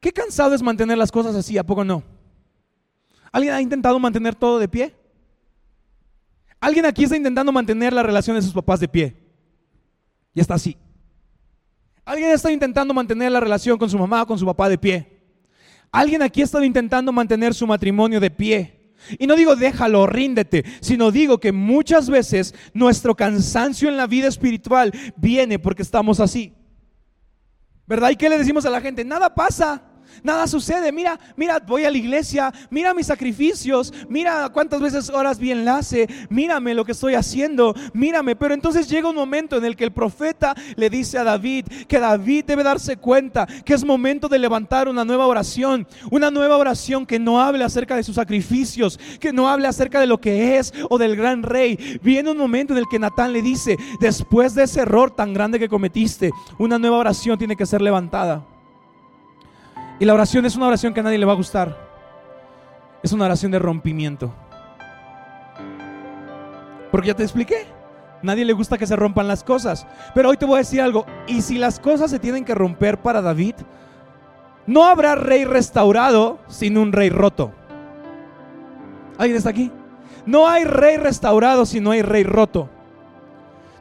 qué 0.00 0.12
cansado 0.12 0.54
es 0.54 0.62
mantener 0.62 0.98
las 0.98 1.12
cosas 1.12 1.34
así, 1.34 1.58
¿a 1.58 1.64
poco 1.64 1.84
no? 1.84 2.02
¿Alguien 3.32 3.54
ha 3.54 3.60
intentado 3.60 3.98
mantener 3.98 4.34
todo 4.34 4.58
de 4.58 4.68
pie? 4.68 4.94
¿Alguien 6.60 6.84
aquí 6.84 7.04
está 7.04 7.16
intentando 7.16 7.52
mantener 7.52 7.92
la 7.92 8.02
relación 8.02 8.36
de 8.36 8.42
sus 8.42 8.52
papás 8.52 8.80
de 8.80 8.88
pie? 8.88 9.16
Y 10.34 10.40
está 10.40 10.54
así. 10.54 10.76
¿Alguien 12.04 12.30
está 12.30 12.50
intentando 12.50 12.92
mantener 12.92 13.32
la 13.32 13.40
relación 13.40 13.78
con 13.78 13.88
su 13.88 13.98
mamá 13.98 14.22
o 14.22 14.26
con 14.26 14.38
su 14.38 14.44
papá 14.44 14.68
de 14.68 14.78
pie? 14.78 15.20
¿Alguien 15.92 16.22
aquí 16.22 16.40
ha 16.40 16.44
estado 16.44 16.64
intentando 16.64 17.12
mantener 17.12 17.54
su 17.54 17.66
matrimonio 17.66 18.20
de 18.20 18.30
pie? 18.30 18.94
Y 19.18 19.26
no 19.26 19.34
digo 19.34 19.56
déjalo, 19.56 20.06
ríndete, 20.06 20.64
sino 20.80 21.10
digo 21.10 21.38
que 21.38 21.52
muchas 21.52 22.10
veces 22.10 22.54
nuestro 22.74 23.14
cansancio 23.14 23.88
en 23.88 23.96
la 23.96 24.06
vida 24.06 24.28
espiritual 24.28 24.92
viene 25.16 25.58
porque 25.58 25.82
estamos 25.82 26.20
así. 26.20 26.52
¿Verdad? 27.90 28.10
¿Y 28.10 28.16
qué 28.16 28.28
le 28.28 28.38
decimos 28.38 28.64
a 28.64 28.70
la 28.70 28.80
gente? 28.80 29.04
Nada 29.04 29.34
pasa. 29.34 29.82
Nada 30.22 30.46
sucede. 30.46 30.92
Mira, 30.92 31.18
mira, 31.36 31.58
voy 31.60 31.84
a 31.84 31.90
la 31.90 31.98
iglesia, 31.98 32.52
mira 32.70 32.94
mis 32.94 33.06
sacrificios, 33.06 33.92
mira 34.08 34.48
cuántas 34.50 34.80
veces 34.80 35.10
horas 35.10 35.38
vi 35.38 35.50
enlace, 35.50 36.08
mírame 36.28 36.74
lo 36.74 36.84
que 36.84 36.92
estoy 36.92 37.14
haciendo, 37.14 37.74
mírame. 37.92 38.36
Pero 38.36 38.54
entonces 38.54 38.88
llega 38.88 39.08
un 39.08 39.16
momento 39.16 39.56
en 39.56 39.64
el 39.64 39.76
que 39.76 39.84
el 39.84 39.92
profeta 39.92 40.54
le 40.76 40.90
dice 40.90 41.18
a 41.18 41.24
David 41.24 41.66
que 41.88 41.98
David 41.98 42.44
debe 42.44 42.62
darse 42.62 42.96
cuenta 42.96 43.46
que 43.64 43.74
es 43.74 43.84
momento 43.84 44.28
de 44.28 44.38
levantar 44.38 44.88
una 44.88 45.04
nueva 45.04 45.26
oración, 45.26 45.86
una 46.10 46.30
nueva 46.30 46.56
oración 46.56 47.06
que 47.06 47.18
no 47.18 47.40
hable 47.40 47.64
acerca 47.64 47.96
de 47.96 48.02
sus 48.02 48.16
sacrificios, 48.16 48.98
que 49.18 49.32
no 49.32 49.48
hable 49.48 49.66
acerca 49.66 50.00
de 50.00 50.06
lo 50.06 50.20
que 50.20 50.58
es 50.58 50.72
o 50.88 50.98
del 50.98 51.16
gran 51.16 51.42
rey. 51.42 51.98
Viene 52.02 52.30
un 52.30 52.38
momento 52.38 52.72
en 52.72 52.78
el 52.78 52.88
que 52.88 52.98
Natán 52.98 53.32
le 53.32 53.42
dice, 53.42 53.76
después 54.00 54.54
de 54.54 54.64
ese 54.64 54.80
error 54.80 55.10
tan 55.10 55.32
grande 55.32 55.58
que 55.58 55.68
cometiste, 55.68 56.30
una 56.58 56.78
nueva 56.78 56.98
oración 56.98 57.38
tiene 57.38 57.56
que 57.56 57.66
ser 57.66 57.80
levantada. 57.80 58.44
Y 60.00 60.06
la 60.06 60.14
oración 60.14 60.46
es 60.46 60.56
una 60.56 60.66
oración 60.66 60.94
que 60.94 61.00
a 61.00 61.02
nadie 61.02 61.18
le 61.18 61.26
va 61.26 61.32
a 61.32 61.36
gustar. 61.36 61.76
Es 63.02 63.12
una 63.12 63.26
oración 63.26 63.52
de 63.52 63.58
rompimiento. 63.58 64.32
Porque 66.90 67.08
ya 67.08 67.14
te 67.14 67.22
expliqué. 67.22 67.66
Nadie 68.22 68.46
le 68.46 68.54
gusta 68.54 68.78
que 68.78 68.86
se 68.86 68.96
rompan 68.96 69.28
las 69.28 69.44
cosas. 69.44 69.86
Pero 70.14 70.30
hoy 70.30 70.38
te 70.38 70.46
voy 70.46 70.56
a 70.56 70.58
decir 70.58 70.80
algo. 70.80 71.04
Y 71.26 71.42
si 71.42 71.58
las 71.58 71.78
cosas 71.78 72.10
se 72.10 72.18
tienen 72.18 72.46
que 72.46 72.54
romper 72.54 73.02
para 73.02 73.20
David, 73.20 73.56
no 74.66 74.86
habrá 74.86 75.16
rey 75.16 75.44
restaurado 75.44 76.38
sin 76.48 76.78
un 76.78 76.92
rey 76.92 77.10
roto. 77.10 77.52
¿Alguien 79.18 79.36
está 79.36 79.50
aquí? 79.50 79.70
No 80.24 80.48
hay 80.48 80.64
rey 80.64 80.96
restaurado 80.96 81.66
si 81.66 81.78
no 81.78 81.90
hay 81.90 82.00
rey 82.00 82.24
roto. 82.24 82.70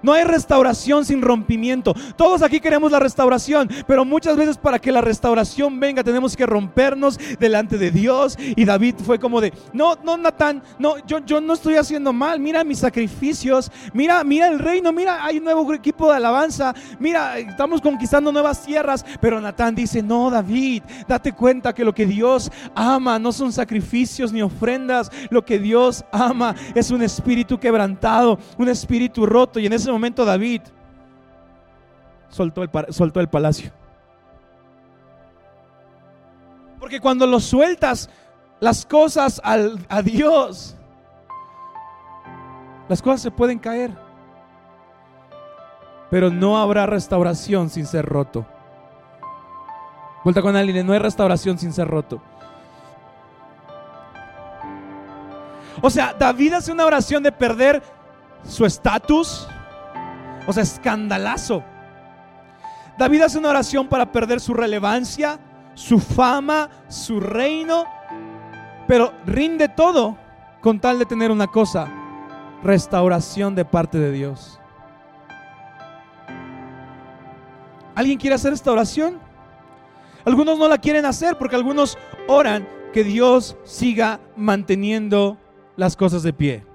No 0.02 0.14
hay 0.14 0.24
restauración 0.24 1.06
sin 1.06 1.22
rompimiento. 1.22 1.94
Todos 2.16 2.42
aquí 2.42 2.60
queremos 2.60 2.92
la 2.92 3.00
restauración, 3.00 3.70
pero 3.88 4.06
muchas 4.06 4.38
veces 4.38 4.58
para 4.58 4.80
que 4.80 4.92
la 4.92 5.02
restauración 5.02 5.80
venga 5.80 6.04
tenemos 6.04 6.36
que 6.36 6.46
rompernos 6.46 7.20
delante 7.40 7.78
de 7.78 7.92
Dios. 7.92 8.38
Y 8.40 8.66
David 8.66 8.96
fue 9.06 9.20
como 9.20 9.42
de, 9.42 9.54
no, 9.74 9.96
no, 10.04 10.18
Natán, 10.18 10.64
no, 10.78 10.98
yo, 11.06 11.20
yo 11.26 11.42
no 11.42 11.54
estoy 11.54 11.76
haciendo 11.76 12.14
mal. 12.14 12.40
Mira 12.40 12.64
mis 12.64 12.80
sacrificios, 12.80 13.72
mira, 13.94 14.24
mira 14.24 14.48
el 14.48 14.60
reino, 14.60 14.92
mira, 14.92 15.24
hay 15.24 15.38
un 15.38 15.44
nuevo 15.44 15.74
equipo 15.74 16.10
de 16.10 16.18
alabanza, 16.18 16.74
mira, 17.00 17.38
estamos 17.38 17.82
conquistando 17.82 18.32
nuevas 18.32 18.64
tierras. 18.64 19.06
Pero 19.22 19.42
Natán 19.42 19.76
dice, 19.76 20.02
no, 20.02 20.30
David, 20.30 20.84
date 21.08 21.34
cuenta 21.34 21.74
que 21.74 21.86
lo 21.86 21.94
que 21.94 22.06
Dios 22.06 22.52
ama 22.76 23.20
no 23.20 23.32
son 23.32 23.52
sacrificios 23.52 24.32
ni 24.32 24.42
ofrendas. 24.42 25.12
Lo 25.30 25.44
que 25.46 25.60
Dios 25.60 26.04
ama 26.12 26.56
es 26.76 26.92
un 26.92 27.02
espíritu 27.02 27.60
quebrantado, 27.60 28.40
un 28.58 28.70
espíritu 28.70 29.26
roto. 29.26 29.60
Y 29.60 29.66
en 29.66 29.74
ese 29.90 29.94
momento 29.94 30.24
David 30.24 30.62
soltó 32.30 32.62
el, 32.62 32.70
soltó 32.90 33.20
el 33.20 33.28
palacio. 33.28 33.72
Porque 36.80 37.00
cuando 37.00 37.26
lo 37.26 37.40
sueltas 37.40 38.10
las 38.60 38.86
cosas 38.86 39.42
a 39.44 40.02
Dios, 40.04 40.76
las 42.88 43.02
cosas 43.02 43.22
se 43.22 43.32
pueden 43.32 43.58
caer. 43.58 43.92
Pero 46.12 46.30
no 46.30 46.60
habrá 46.60 46.86
restauración 46.86 47.70
sin 47.70 47.86
ser 47.86 48.06
roto. 48.06 48.46
Vuelta 50.24 50.42
con 50.42 50.56
alguien, 50.56 50.86
no 50.86 50.94
hay 50.94 51.00
restauración 51.00 51.58
sin 51.58 51.74
ser 51.74 51.88
roto. 51.88 52.22
O 55.82 55.90
sea, 55.90 56.14
David 56.14 56.54
hace 56.54 56.72
una 56.72 56.86
oración 56.86 57.24
de 57.24 57.32
perder 57.32 57.82
su 58.44 58.66
estatus, 58.66 59.48
o 60.50 60.54
sea, 60.54 60.64
escandalazo. 60.64 61.64
David 62.98 63.22
hace 63.22 63.38
una 63.38 63.50
oración 63.50 63.88
para 63.88 64.12
perder 64.12 64.40
su 64.40 64.56
relevancia, 64.56 65.40
su 65.76 66.00
fama, 66.00 66.72
su 66.88 67.20
reino, 67.20 67.86
pero 68.88 69.14
rinde 69.28 69.70
todo 69.70 70.18
con 70.60 70.80
tal 70.80 70.98
de 70.98 71.06
tener 71.06 71.30
una 71.30 71.46
cosa, 71.46 71.88
restauración 72.64 73.54
de 73.54 73.64
parte 73.64 74.00
de 74.00 74.12
Dios. 74.12 74.60
¿Alguien 77.94 78.18
quiere 78.18 78.34
hacer 78.34 78.52
esta 78.52 78.72
oración? 78.72 79.20
Algunos 80.26 80.58
no 80.58 80.68
la 80.68 80.80
quieren 80.80 81.06
hacer 81.06 81.38
porque 81.38 81.58
algunos 81.58 81.96
oran 82.28 82.68
que 82.92 83.04
Dios 83.04 83.56
siga 83.66 84.20
manteniendo 84.36 85.38
las 85.76 85.96
cosas 85.96 86.24
de 86.24 86.34
pie. 86.34 86.66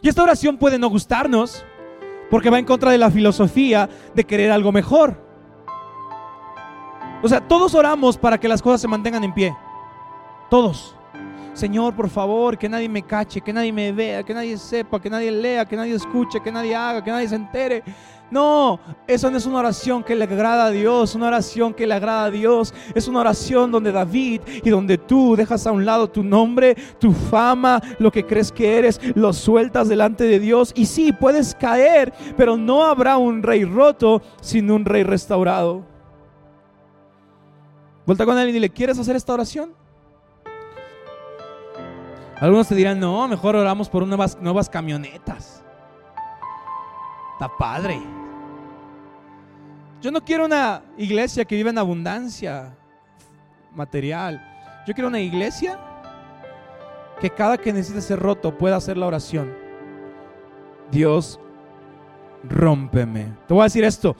Y 0.00 0.08
esta 0.08 0.22
oración 0.22 0.56
puede 0.56 0.78
no 0.78 0.88
gustarnos, 0.88 1.62
porque 2.30 2.48
va 2.48 2.58
en 2.58 2.64
contra 2.64 2.92
de 2.92 2.98
la 2.98 3.10
filosofía 3.10 3.88
de 4.14 4.24
querer 4.24 4.50
algo 4.52 4.72
mejor. 4.72 5.20
O 7.22 7.28
sea, 7.28 7.40
todos 7.40 7.74
oramos 7.74 8.16
para 8.16 8.38
que 8.38 8.48
las 8.48 8.62
cosas 8.62 8.80
se 8.80 8.88
mantengan 8.88 9.24
en 9.24 9.34
pie. 9.34 9.54
Todos. 10.48 10.96
Señor, 11.52 11.94
por 11.94 12.08
favor, 12.08 12.56
que 12.56 12.68
nadie 12.68 12.88
me 12.88 13.02
cache, 13.02 13.40
que 13.40 13.52
nadie 13.52 13.72
me 13.72 13.92
vea, 13.92 14.22
que 14.22 14.32
nadie 14.32 14.56
sepa, 14.56 15.00
que 15.00 15.10
nadie 15.10 15.30
lea, 15.30 15.66
que 15.66 15.76
nadie 15.76 15.94
escuche, 15.94 16.40
que 16.40 16.50
nadie 16.50 16.74
haga, 16.74 17.02
que 17.04 17.10
nadie 17.10 17.28
se 17.28 17.34
entere. 17.34 17.82
No, 18.30 18.78
eso 19.08 19.28
no 19.28 19.38
es 19.38 19.46
una 19.46 19.58
oración 19.58 20.04
que 20.04 20.14
le 20.14 20.24
agrada 20.24 20.66
a 20.66 20.70
Dios, 20.70 21.16
una 21.16 21.26
oración 21.26 21.74
que 21.74 21.86
le 21.86 21.94
agrada 21.94 22.24
a 22.24 22.30
Dios. 22.30 22.72
Es 22.94 23.08
una 23.08 23.20
oración 23.20 23.72
donde 23.72 23.90
David 23.90 24.42
y 24.62 24.70
donde 24.70 24.98
tú 24.98 25.34
dejas 25.34 25.66
a 25.66 25.72
un 25.72 25.84
lado 25.84 26.08
tu 26.08 26.22
nombre, 26.22 26.76
tu 26.98 27.12
fama, 27.12 27.82
lo 27.98 28.12
que 28.12 28.24
crees 28.24 28.52
que 28.52 28.78
eres, 28.78 29.00
lo 29.16 29.32
sueltas 29.32 29.88
delante 29.88 30.24
de 30.24 30.38
Dios. 30.38 30.72
Y 30.76 30.86
sí, 30.86 31.12
puedes 31.12 31.56
caer, 31.56 32.12
pero 32.36 32.56
no 32.56 32.84
habrá 32.84 33.16
un 33.18 33.42
rey 33.42 33.64
roto 33.64 34.22
sin 34.40 34.70
un 34.70 34.84
rey 34.84 35.02
restaurado. 35.02 35.84
Vuelta 38.06 38.24
con 38.24 38.38
él 38.38 38.48
y 38.48 38.52
dile, 38.52 38.70
¿quieres 38.70 38.98
hacer 38.98 39.16
esta 39.16 39.34
oración? 39.34 39.72
Algunos 42.40 42.68
te 42.68 42.74
dirán, 42.74 42.98
no, 42.98 43.26
mejor 43.28 43.56
oramos 43.56 43.88
por 43.88 44.02
unas 44.02 44.40
nuevas 44.40 44.68
camionetas. 44.68 45.62
Está 47.34 47.48
padre. 47.58 48.19
Yo 50.00 50.10
no 50.10 50.24
quiero 50.24 50.46
una 50.46 50.82
iglesia 50.96 51.44
que 51.44 51.56
viva 51.56 51.70
en 51.70 51.78
abundancia 51.78 52.74
material. 53.74 54.40
Yo 54.86 54.94
quiero 54.94 55.08
una 55.08 55.20
iglesia 55.20 55.78
que 57.20 57.30
cada 57.30 57.58
que 57.58 57.72
necesite 57.72 58.00
ser 58.00 58.18
roto 58.18 58.56
pueda 58.56 58.76
hacer 58.76 58.96
la 58.96 59.06
oración. 59.06 59.52
Dios, 60.90 61.38
rómpeme. 62.48 63.34
Te 63.46 63.54
voy 63.54 63.60
a 63.60 63.64
decir 63.64 63.84
esto. 63.84 64.16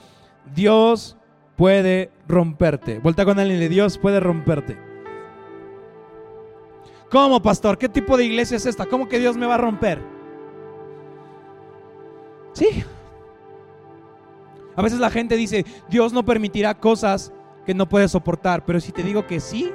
Dios 0.53 1.17
puede 1.55 2.11
romperte. 2.27 2.99
Vuelta 2.99 3.25
con 3.25 3.39
alguien 3.39 3.61
y 3.61 3.67
Dios 3.67 3.97
puede 3.97 4.19
romperte. 4.19 4.77
¿Cómo, 7.09 7.41
pastor? 7.41 7.77
¿Qué 7.77 7.89
tipo 7.89 8.15
de 8.17 8.25
iglesia 8.25 8.57
es 8.57 8.65
esta? 8.65 8.85
¿Cómo 8.85 9.09
que 9.09 9.19
Dios 9.19 9.35
me 9.35 9.45
va 9.45 9.55
a 9.55 9.57
romper? 9.57 10.01
Sí, 12.53 12.83
a 14.75 14.81
veces 14.81 14.99
la 14.99 15.09
gente 15.09 15.35
dice, 15.35 15.65
Dios 15.89 16.13
no 16.13 16.23
permitirá 16.23 16.77
cosas 16.77 17.31
que 17.65 17.73
no 17.73 17.87
puedes 17.87 18.11
soportar, 18.11 18.65
pero 18.65 18.79
si 18.79 18.91
te 18.91 19.03
digo 19.03 19.27
que 19.27 19.39
sí, 19.39 19.71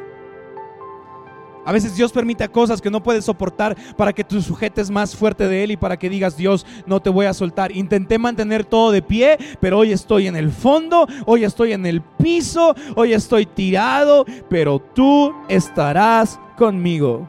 a 1.67 1.73
veces 1.73 1.97
Dios 1.97 2.13
permite 2.13 2.49
cosas 2.49 2.81
que 2.81 2.93
no 2.93 3.03
puedes 3.03 3.25
soportar 3.25 3.77
para 3.97 4.13
que 4.13 4.23
tú 4.23 4.41
sujetes 4.41 4.89
más 4.89 5.17
fuerte 5.17 5.49
de 5.49 5.65
Él 5.65 5.73
y 5.73 5.77
para 5.77 5.97
que 5.97 6.09
digas, 6.09 6.37
Dios, 6.37 6.65
no 6.87 7.03
te 7.03 7.11
voy 7.11 7.27
a 7.27 7.35
soltar. 7.35 7.73
Intenté 7.73 8.19
mantener 8.19 8.65
todo 8.65 8.93
de 8.93 9.03
pie, 9.03 9.37
pero 9.61 9.79
hoy 9.79 9.91
estoy 9.91 10.29
en 10.29 10.37
el 10.37 10.53
fondo, 10.53 11.09
hoy 11.27 11.43
estoy 11.43 11.73
en 11.73 11.85
el 11.85 12.03
piso, 12.03 12.77
hoy 12.95 13.15
estoy 13.15 13.47
tirado, 13.47 14.25
pero 14.49 14.79
tú 14.79 15.35
estarás 15.49 16.39
conmigo. 16.57 17.29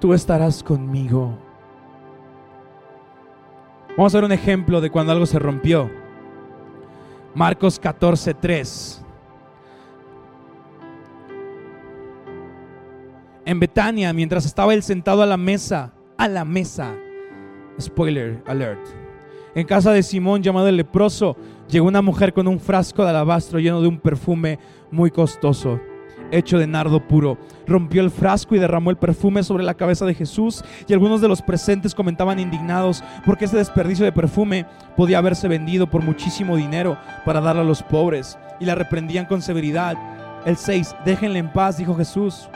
Tú 0.00 0.12
estarás 0.12 0.62
conmigo. 0.62 1.49
Vamos 3.96 4.14
a 4.14 4.18
ver 4.18 4.24
un 4.24 4.32
ejemplo 4.32 4.80
de 4.80 4.90
cuando 4.90 5.12
algo 5.12 5.26
se 5.26 5.38
rompió. 5.38 5.90
Marcos 7.34 7.78
14, 7.78 8.34
3. 8.34 9.04
En 13.44 13.58
Betania, 13.60 14.12
mientras 14.12 14.46
estaba 14.46 14.74
él 14.74 14.82
sentado 14.82 15.22
a 15.22 15.26
la 15.26 15.36
mesa, 15.36 15.92
a 16.16 16.28
la 16.28 16.44
mesa, 16.44 16.94
spoiler 17.80 18.42
alert, 18.46 18.80
en 19.54 19.66
casa 19.66 19.92
de 19.92 20.02
Simón 20.02 20.42
llamado 20.42 20.68
el 20.68 20.76
leproso, 20.76 21.36
llegó 21.68 21.88
una 21.88 22.02
mujer 22.02 22.32
con 22.32 22.46
un 22.46 22.60
frasco 22.60 23.02
de 23.02 23.10
alabastro 23.10 23.58
lleno 23.58 23.80
de 23.80 23.88
un 23.88 23.98
perfume 23.98 24.58
muy 24.90 25.10
costoso 25.10 25.80
hecho 26.30 26.58
de 26.58 26.66
nardo 26.66 27.06
puro. 27.06 27.38
Rompió 27.66 28.02
el 28.02 28.10
frasco 28.10 28.54
y 28.54 28.58
derramó 28.58 28.90
el 28.90 28.96
perfume 28.96 29.42
sobre 29.42 29.64
la 29.64 29.74
cabeza 29.74 30.06
de 30.06 30.14
Jesús 30.14 30.64
y 30.86 30.92
algunos 30.92 31.20
de 31.20 31.28
los 31.28 31.42
presentes 31.42 31.94
comentaban 31.94 32.38
indignados 32.38 33.02
porque 33.24 33.44
ese 33.44 33.56
desperdicio 33.56 34.04
de 34.04 34.12
perfume 34.12 34.66
podía 34.96 35.18
haberse 35.18 35.48
vendido 35.48 35.88
por 35.88 36.02
muchísimo 36.02 36.56
dinero 36.56 36.96
para 37.24 37.40
darle 37.40 37.62
a 37.62 37.64
los 37.64 37.82
pobres 37.82 38.38
y 38.58 38.64
la 38.64 38.74
reprendían 38.74 39.26
con 39.26 39.42
severidad. 39.42 39.96
El 40.44 40.56
6, 40.56 40.96
déjenle 41.04 41.38
en 41.38 41.52
paz, 41.52 41.76
dijo 41.76 41.94
Jesús. 41.94 42.48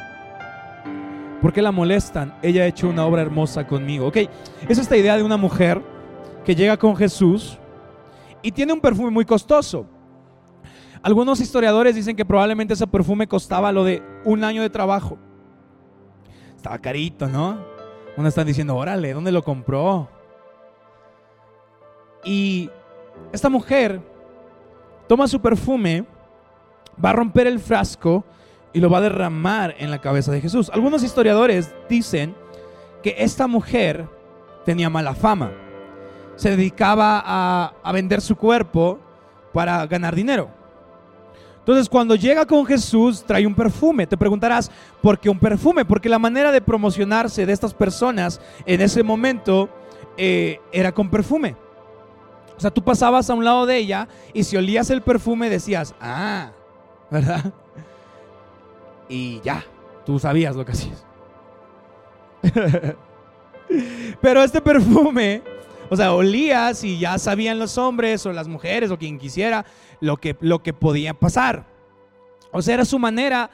¿Por 1.40 1.52
qué 1.52 1.60
la 1.60 1.72
molestan? 1.72 2.34
Ella 2.40 2.62
ha 2.62 2.66
hecho 2.66 2.88
una 2.88 3.04
obra 3.04 3.20
hermosa 3.20 3.66
conmigo. 3.66 4.06
Ok, 4.06 4.16
es 4.66 4.78
esta 4.78 4.96
idea 4.96 5.16
de 5.16 5.22
una 5.22 5.36
mujer 5.36 5.82
que 6.44 6.54
llega 6.54 6.76
con 6.76 6.96
Jesús 6.96 7.58
y 8.42 8.50
tiene 8.50 8.72
un 8.72 8.80
perfume 8.80 9.10
muy 9.10 9.24
costoso. 9.24 9.86
Algunos 11.04 11.38
historiadores 11.40 11.94
dicen 11.94 12.16
que 12.16 12.24
probablemente 12.24 12.72
ese 12.72 12.86
perfume 12.86 13.26
costaba 13.26 13.70
lo 13.72 13.84
de 13.84 14.02
un 14.24 14.42
año 14.42 14.62
de 14.62 14.70
trabajo. 14.70 15.18
Estaba 16.56 16.78
carito, 16.78 17.28
¿no? 17.28 17.58
Uno 18.16 18.26
están 18.26 18.46
diciendo, 18.46 18.74
órale, 18.74 19.12
¿dónde 19.12 19.30
lo 19.30 19.42
compró? 19.42 20.08
Y 22.24 22.70
esta 23.34 23.50
mujer 23.50 24.00
toma 25.06 25.28
su 25.28 25.42
perfume, 25.42 26.06
va 27.04 27.10
a 27.10 27.12
romper 27.12 27.48
el 27.48 27.60
frasco 27.60 28.24
y 28.72 28.80
lo 28.80 28.88
va 28.88 28.96
a 28.96 29.02
derramar 29.02 29.74
en 29.76 29.90
la 29.90 30.00
cabeza 30.00 30.32
de 30.32 30.40
Jesús. 30.40 30.70
Algunos 30.72 31.02
historiadores 31.02 31.74
dicen 31.86 32.34
que 33.02 33.14
esta 33.18 33.46
mujer 33.46 34.08
tenía 34.64 34.88
mala 34.88 35.14
fama. 35.14 35.52
Se 36.36 36.48
dedicaba 36.48 37.22
a, 37.22 37.74
a 37.82 37.92
vender 37.92 38.22
su 38.22 38.36
cuerpo 38.36 39.00
para 39.52 39.86
ganar 39.86 40.14
dinero. 40.14 40.63
Entonces, 41.64 41.88
cuando 41.88 42.14
llega 42.14 42.44
con 42.44 42.66
Jesús, 42.66 43.24
trae 43.26 43.46
un 43.46 43.54
perfume. 43.54 44.06
Te 44.06 44.18
preguntarás, 44.18 44.70
¿por 45.00 45.18
qué 45.18 45.30
un 45.30 45.38
perfume? 45.38 45.86
Porque 45.86 46.10
la 46.10 46.18
manera 46.18 46.52
de 46.52 46.60
promocionarse 46.60 47.46
de 47.46 47.54
estas 47.54 47.72
personas 47.72 48.38
en 48.66 48.82
ese 48.82 49.02
momento 49.02 49.70
eh, 50.18 50.60
era 50.70 50.92
con 50.92 51.08
perfume. 51.08 51.56
O 52.54 52.60
sea, 52.60 52.70
tú 52.70 52.84
pasabas 52.84 53.30
a 53.30 53.34
un 53.34 53.46
lado 53.46 53.64
de 53.64 53.78
ella 53.78 54.08
y 54.34 54.44
si 54.44 54.58
olías 54.58 54.90
el 54.90 55.00
perfume 55.00 55.48
decías, 55.48 55.94
ah, 56.02 56.52
¿verdad? 57.10 57.54
Y 59.08 59.40
ya, 59.40 59.64
tú 60.04 60.18
sabías 60.18 60.54
lo 60.54 60.66
que 60.66 60.72
hacías. 60.72 61.02
Pero 64.20 64.42
este 64.42 64.60
perfume, 64.60 65.42
o 65.90 65.96
sea, 65.96 66.12
olía 66.12 66.72
si 66.74 66.98
ya 66.98 67.18
sabían 67.18 67.58
los 67.58 67.78
hombres 67.78 68.24
o 68.26 68.32
las 68.32 68.48
mujeres 68.48 68.90
o 68.90 68.98
quien 68.98 69.18
quisiera 69.18 69.64
lo 70.00 70.16
que, 70.16 70.36
lo 70.40 70.62
que 70.62 70.72
podía 70.72 71.14
pasar. 71.14 71.66
O 72.52 72.62
sea, 72.62 72.74
era 72.74 72.84
su 72.84 72.98
manera 72.98 73.50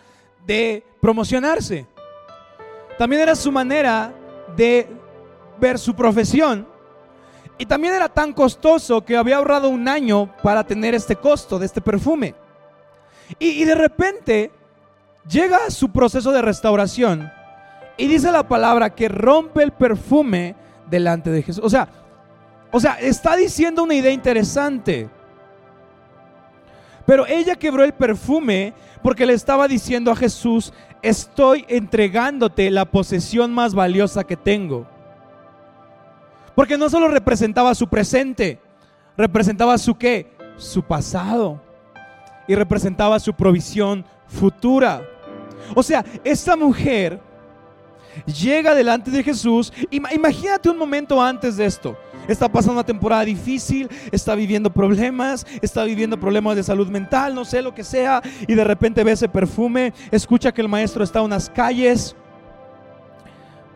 de 0.46 0.84
promocionarse. 1.00 1.86
También 2.98 3.22
era 3.22 3.34
su 3.34 3.50
manera 3.50 4.14
de 4.56 4.88
ver 5.58 5.78
su 5.78 5.94
profesión. 5.94 6.68
Y 7.58 7.66
también 7.66 7.94
era 7.94 8.08
tan 8.08 8.32
costoso 8.32 9.04
que 9.04 9.16
había 9.16 9.36
ahorrado 9.36 9.68
un 9.68 9.88
año 9.88 10.34
para 10.42 10.64
tener 10.64 10.94
este 10.94 11.16
costo 11.16 11.58
de 11.58 11.66
este 11.66 11.80
perfume. 11.80 12.34
Y, 13.38 13.62
y 13.62 13.64
de 13.64 13.74
repente 13.74 14.50
llega 15.28 15.70
su 15.70 15.90
proceso 15.90 16.32
de 16.32 16.42
restauración 16.42 17.30
y 17.96 18.06
dice 18.06 18.32
la 18.32 18.48
palabra 18.48 18.94
que 18.94 19.08
rompe 19.08 19.62
el 19.62 19.72
perfume 19.72 20.56
delante 20.88 21.30
de 21.30 21.42
Jesús. 21.42 21.62
O 21.64 21.70
sea, 21.70 21.88
o 22.72 22.80
sea, 22.80 22.94
está 23.00 23.36
diciendo 23.36 23.82
una 23.82 23.94
idea 23.94 24.12
interesante. 24.12 25.08
Pero 27.06 27.26
ella 27.26 27.56
quebró 27.56 27.82
el 27.82 27.92
perfume 27.92 28.72
porque 29.02 29.26
le 29.26 29.32
estaba 29.32 29.66
diciendo 29.66 30.12
a 30.12 30.16
Jesús, 30.16 30.72
estoy 31.02 31.64
entregándote 31.68 32.70
la 32.70 32.84
posesión 32.84 33.52
más 33.52 33.74
valiosa 33.74 34.24
que 34.24 34.36
tengo. 34.36 34.86
Porque 36.54 36.78
no 36.78 36.88
solo 36.88 37.08
representaba 37.08 37.74
su 37.74 37.88
presente, 37.88 38.60
representaba 39.16 39.76
su 39.78 39.96
qué? 39.96 40.36
Su 40.56 40.82
pasado. 40.82 41.60
Y 42.46 42.54
representaba 42.54 43.18
su 43.18 43.32
provisión 43.34 44.04
futura. 44.26 45.02
O 45.74 45.82
sea, 45.82 46.04
esta 46.22 46.56
mujer 46.56 47.20
llega 48.26 48.74
delante 48.74 49.10
de 49.10 49.22
Jesús. 49.22 49.72
Imagínate 49.90 50.68
un 50.68 50.78
momento 50.78 51.20
antes 51.22 51.56
de 51.56 51.66
esto. 51.66 51.96
Está 52.28 52.48
pasando 52.48 52.74
una 52.74 52.84
temporada 52.84 53.24
difícil, 53.24 53.88
está 54.12 54.34
viviendo 54.34 54.70
problemas, 54.70 55.46
está 55.62 55.84
viviendo 55.84 56.18
problemas 56.18 56.56
de 56.56 56.62
salud 56.62 56.88
mental, 56.88 57.34
no 57.34 57.44
sé 57.44 57.62
lo 57.62 57.74
que 57.74 57.82
sea, 57.82 58.22
y 58.46 58.54
de 58.54 58.64
repente 58.64 59.02
ve 59.02 59.12
ese 59.12 59.28
perfume, 59.28 59.92
escucha 60.10 60.52
que 60.52 60.60
el 60.60 60.68
maestro 60.68 61.02
está 61.02 61.18
en 61.18 61.26
unas 61.26 61.50
calles, 61.50 62.14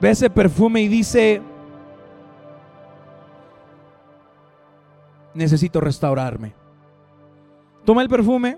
ve 0.00 0.10
ese 0.10 0.30
perfume 0.30 0.82
y 0.82 0.88
dice, 0.88 1.42
necesito 5.34 5.80
restaurarme. 5.80 6.54
Toma 7.84 8.02
el 8.02 8.08
perfume. 8.08 8.56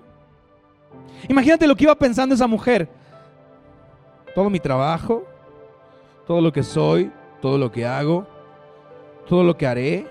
Imagínate 1.27 1.67
lo 1.67 1.75
que 1.75 1.83
iba 1.83 1.95
pensando 1.95 2.35
esa 2.35 2.47
mujer. 2.47 2.87
Todo 4.33 4.49
mi 4.49 4.59
trabajo, 4.59 5.23
todo 6.25 6.39
lo 6.39 6.53
que 6.53 6.63
soy, 6.63 7.11
todo 7.41 7.57
lo 7.57 7.71
que 7.71 7.85
hago, 7.85 8.27
todo 9.27 9.43
lo 9.43 9.57
que 9.57 9.67
haré. 9.67 10.07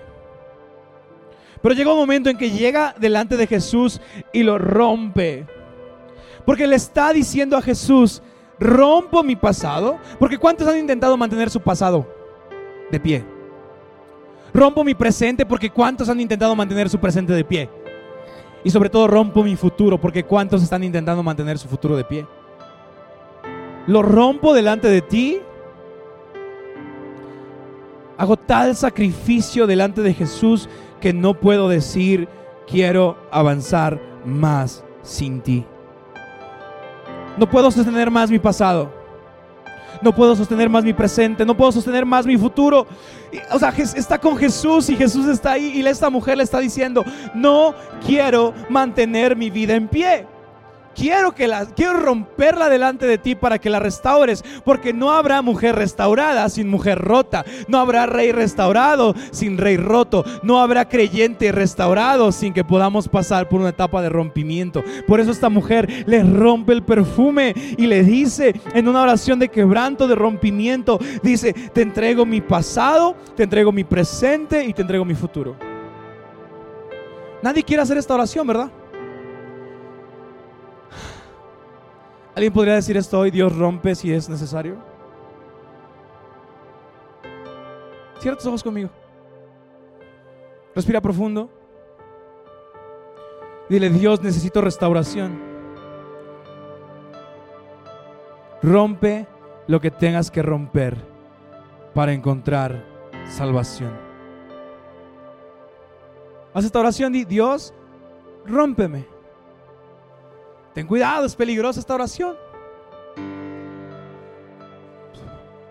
Pero 1.61 1.75
llega 1.75 1.91
un 1.91 1.99
momento 1.99 2.29
en 2.29 2.37
que 2.37 2.51
llega 2.51 2.95
delante 2.97 3.35
de 3.35 3.47
Jesús 3.47 3.99
y 4.31 4.43
lo 4.43 4.57
rompe. 4.57 5.45
Porque 6.45 6.67
le 6.67 6.75
está 6.75 7.11
diciendo 7.11 7.57
a 7.57 7.61
Jesús, 7.61 8.21
rompo 8.59 9.23
mi 9.23 9.35
pasado. 9.35 9.97
Porque 10.19 10.37
¿cuántos 10.37 10.67
han 10.67 10.77
intentado 10.77 11.17
mantener 11.17 11.49
su 11.49 11.59
pasado 11.59 12.07
de 12.91 12.99
pie? 12.99 13.37
Rompo 14.53 14.83
mi 14.83 14.95
presente 14.95 15.45
porque 15.45 15.69
¿cuántos 15.69 16.09
han 16.09 16.19
intentado 16.19 16.55
mantener 16.55 16.89
su 16.89 16.99
presente 16.99 17.33
de 17.33 17.43
pie? 17.43 17.69
Y 18.63 18.69
sobre 18.69 18.89
todo 18.89 19.07
rompo 19.07 19.43
mi 19.43 19.55
futuro 19.55 19.99
porque 19.99 20.23
¿cuántos 20.23 20.63
están 20.63 20.83
intentando 20.83 21.21
mantener 21.21 21.57
su 21.57 21.67
futuro 21.67 21.95
de 21.95 22.03
pie? 22.03 22.25
Lo 23.87 24.01
rompo 24.01 24.53
delante 24.53 24.87
de 24.87 25.01
ti 25.01 25.41
Hago 28.17 28.37
tal 28.37 28.75
sacrificio 28.75 29.67
delante 29.67 30.01
de 30.01 30.13
Jesús 30.13 30.67
que 30.99 31.13
no 31.13 31.35
puedo 31.35 31.69
decir, 31.69 32.27
quiero 32.67 33.17
avanzar 33.31 34.01
más 34.25 34.83
sin 35.03 35.41
ti. 35.41 35.65
No 37.37 37.47
puedo 37.49 37.69
sostener 37.69 38.09
más 38.09 38.31
mi 38.31 38.39
pasado. 38.39 38.91
No 40.01 40.13
puedo 40.13 40.35
sostener 40.35 40.69
más 40.69 40.83
mi 40.83 40.93
presente. 40.93 41.45
No 41.45 41.55
puedo 41.55 41.71
sostener 41.71 42.05
más 42.05 42.25
mi 42.25 42.37
futuro. 42.37 42.87
O 43.51 43.59
sea, 43.59 43.69
está 43.69 44.17
con 44.17 44.37
Jesús 44.37 44.89
y 44.89 44.95
Jesús 44.95 45.27
está 45.27 45.53
ahí 45.53 45.73
y 45.75 45.85
esta 45.85 46.09
mujer 46.09 46.37
le 46.37 46.43
está 46.43 46.59
diciendo, 46.59 47.03
no 47.35 47.73
quiero 48.05 48.53
mantener 48.69 49.35
mi 49.35 49.49
vida 49.49 49.75
en 49.75 49.87
pie. 49.87 50.25
Quiero, 50.97 51.35
que 51.35 51.47
la, 51.47 51.67
quiero 51.67 51.93
romperla 51.93 52.69
delante 52.69 53.05
de 53.05 53.19
ti 53.19 53.35
para 53.35 53.59
que 53.59 53.69
la 53.69 53.79
restaures, 53.79 54.43
porque 54.65 54.93
no 54.93 55.11
habrá 55.11 55.43
mujer 55.43 55.75
restaurada 55.75 56.49
sin 56.49 56.67
mujer 56.67 56.97
rota, 56.97 57.45
no 57.67 57.77
habrá 57.77 58.07
rey 58.07 58.31
restaurado 58.31 59.13
sin 59.29 59.59
rey 59.59 59.77
roto, 59.77 60.25
no 60.41 60.59
habrá 60.59 60.89
creyente 60.89 61.51
restaurado 61.51 62.31
sin 62.31 62.51
que 62.51 62.63
podamos 62.63 63.07
pasar 63.07 63.47
por 63.47 63.59
una 63.59 63.69
etapa 63.69 64.01
de 64.01 64.09
rompimiento. 64.09 64.83
Por 65.05 65.19
eso 65.19 65.29
esta 65.29 65.49
mujer 65.49 66.03
le 66.07 66.23
rompe 66.23 66.73
el 66.73 66.81
perfume 66.81 67.53
y 67.77 67.85
le 67.85 68.03
dice 68.03 68.59
en 68.73 68.87
una 68.87 69.03
oración 69.03 69.37
de 69.37 69.49
quebranto, 69.49 70.07
de 70.07 70.15
rompimiento, 70.15 70.99
dice, 71.21 71.53
te 71.53 71.83
entrego 71.83 72.25
mi 72.25 72.41
pasado, 72.41 73.15
te 73.35 73.43
entrego 73.43 73.71
mi 73.71 73.83
presente 73.83 74.65
y 74.65 74.73
te 74.73 74.81
entrego 74.81 75.05
mi 75.05 75.13
futuro. 75.13 75.55
Nadie 77.43 77.61
quiere 77.61 77.83
hacer 77.83 77.99
esta 77.99 78.15
oración, 78.15 78.47
¿verdad? 78.47 78.71
¿Alguien 82.37 82.53
podría 82.53 82.75
decir 82.75 82.95
esto 82.95 83.17
hoy? 83.17 83.31
Dios 83.31 83.57
rompe 83.57 83.95
si 83.95 84.13
es 84.13 84.29
necesario. 84.29 84.77
Cierra 88.19 88.37
tus 88.37 88.45
ojos 88.45 88.61
conmigo. 88.61 88.91
Respira 90.75 91.01
profundo. 91.01 91.49
Dile, 93.67 93.89
Dios, 93.89 94.21
necesito 94.21 94.61
restauración. 94.61 95.41
Rompe 98.61 99.25
lo 99.65 99.81
que 99.81 99.89
tengas 99.89 100.29
que 100.29 100.43
romper 100.43 100.95
para 101.95 102.13
encontrar 102.13 102.85
salvación. 103.31 103.93
Haz 106.53 106.65
esta 106.65 106.79
oración, 106.79 107.13
di, 107.13 107.25
Dios, 107.25 107.73
rómpeme. 108.45 109.16
Ten 110.77 110.85
cuidado, 110.85 111.25
es 111.25 111.35
peligrosa 111.35 111.79
esta 111.79 111.95
oración. 111.95 112.37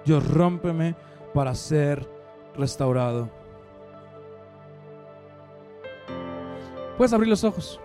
Dios, 0.05 0.29
rómpeme 0.29 0.97
para 1.33 1.55
ser 1.55 2.11
restaurado. 2.57 3.31
Puedes 6.97 7.13
abrir 7.13 7.29
los 7.29 7.45
ojos. 7.45 7.81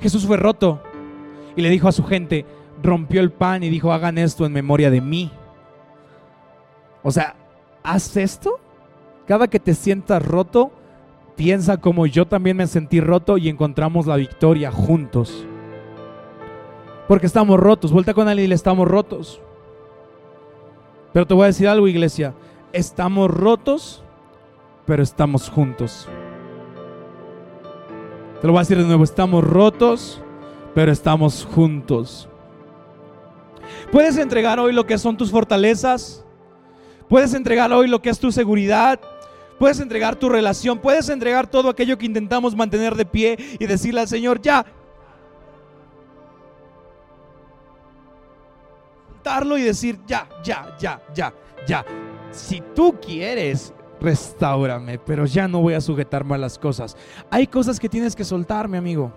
Jesús 0.00 0.26
fue 0.26 0.36
roto 0.36 0.82
y 1.54 1.62
le 1.62 1.70
dijo 1.70 1.86
a 1.86 1.92
su 1.92 2.02
gente, 2.02 2.44
rompió 2.82 3.20
el 3.20 3.30
pan 3.30 3.62
y 3.62 3.68
dijo, 3.68 3.92
hagan 3.92 4.18
esto 4.18 4.44
en 4.44 4.52
memoria 4.52 4.90
de 4.90 5.00
mí. 5.00 5.30
O 7.04 7.12
sea, 7.12 7.36
haz 7.84 8.16
esto. 8.16 8.58
Cada 9.28 9.46
que 9.46 9.60
te 9.60 9.74
sientas 9.74 10.26
roto, 10.26 10.72
piensa 11.36 11.78
como 11.78 12.06
yo 12.06 12.26
también 12.26 12.56
me 12.56 12.66
sentí 12.66 13.00
roto 13.00 13.38
y 13.38 13.48
encontramos 13.48 14.06
la 14.06 14.16
victoria 14.16 14.70
juntos. 14.70 15.46
Porque 17.08 17.26
estamos 17.26 17.58
rotos. 17.58 17.92
Vuelta 17.92 18.14
con 18.14 18.28
alguien 18.28 18.46
y 18.46 18.48
le 18.48 18.54
estamos 18.54 18.88
rotos. 18.88 19.40
Pero 21.12 21.26
te 21.26 21.34
voy 21.34 21.44
a 21.44 21.46
decir 21.48 21.68
algo, 21.68 21.88
iglesia. 21.88 22.34
Estamos 22.72 23.30
rotos, 23.30 24.02
pero 24.86 25.02
estamos 25.02 25.50
juntos. 25.50 26.08
Te 28.40 28.46
lo 28.46 28.52
voy 28.52 28.60
a 28.60 28.62
decir 28.62 28.78
de 28.78 28.84
nuevo. 28.84 29.04
Estamos 29.04 29.44
rotos, 29.44 30.22
pero 30.74 30.90
estamos 30.90 31.46
juntos. 31.54 32.28
Puedes 33.90 34.16
entregar 34.16 34.58
hoy 34.58 34.72
lo 34.72 34.86
que 34.86 34.98
son 34.98 35.16
tus 35.16 35.30
fortalezas. 35.30 36.24
Puedes 37.08 37.34
entregar 37.34 37.72
hoy 37.72 37.88
lo 37.88 38.00
que 38.00 38.08
es 38.10 38.18
tu 38.18 38.32
seguridad. 38.32 38.98
Puedes 39.62 39.78
entregar 39.78 40.16
tu 40.16 40.28
relación, 40.28 40.80
puedes 40.80 41.08
entregar 41.08 41.46
todo 41.46 41.68
aquello 41.68 41.96
que 41.96 42.04
intentamos 42.04 42.56
mantener 42.56 42.96
de 42.96 43.06
pie 43.06 43.36
y 43.60 43.64
decirle 43.64 44.00
al 44.00 44.08
Señor, 44.08 44.42
ya. 44.42 44.66
Darlo 49.22 49.56
y 49.56 49.62
decir, 49.62 50.00
ya, 50.04 50.28
ya, 50.42 50.76
ya, 50.80 51.00
ya, 51.14 51.32
ya. 51.64 51.84
Si 52.32 52.60
tú 52.74 52.98
quieres, 53.00 53.72
restaurame, 54.00 54.98
pero 54.98 55.26
ya 55.26 55.46
no 55.46 55.60
voy 55.60 55.74
a 55.74 55.80
sujetarme 55.80 56.34
a 56.34 56.38
las 56.38 56.58
cosas. 56.58 56.96
Hay 57.30 57.46
cosas 57.46 57.78
que 57.78 57.88
tienes 57.88 58.16
que 58.16 58.24
soltar, 58.24 58.66
mi 58.66 58.78
amigo. 58.78 59.12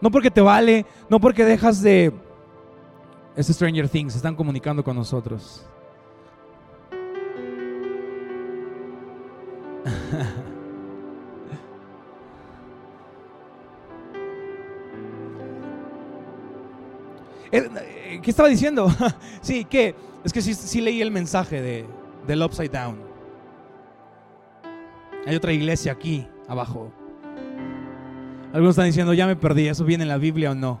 No 0.00 0.12
porque 0.12 0.30
te 0.30 0.42
vale, 0.42 0.86
no 1.10 1.18
porque 1.18 1.44
dejas 1.44 1.82
de... 1.82 2.12
Es 3.34 3.48
Stranger 3.48 3.88
Things, 3.88 4.14
están 4.14 4.36
comunicando 4.36 4.84
con 4.84 4.94
nosotros. 4.94 5.66
¿Qué, 18.22 18.30
estaba 18.30 18.48
diciendo? 18.48 18.88
sí, 19.40 19.64
que 19.64 19.94
es 20.24 20.32
que 20.32 20.42
sí, 20.42 20.80
leí 20.80 21.00
el 21.02 21.10
mensaje 21.10 21.60
de, 21.60 21.86
del 22.26 22.42
Upside 22.42 22.70
Down. 22.70 22.98
Hay 25.26 25.36
otra 25.36 25.52
iglesia 25.52 25.92
aquí 25.92 26.26
abajo. 26.48 26.92
Algunos 28.52 28.70
están 28.70 28.86
diciendo, 28.86 29.12
ya 29.14 29.26
me 29.26 29.36
perdí, 29.36 29.68
¿eso 29.68 29.84
viene 29.84 30.04
en 30.04 30.08
la 30.08 30.18
Biblia 30.18 30.52
o 30.52 30.54
no? 30.54 30.80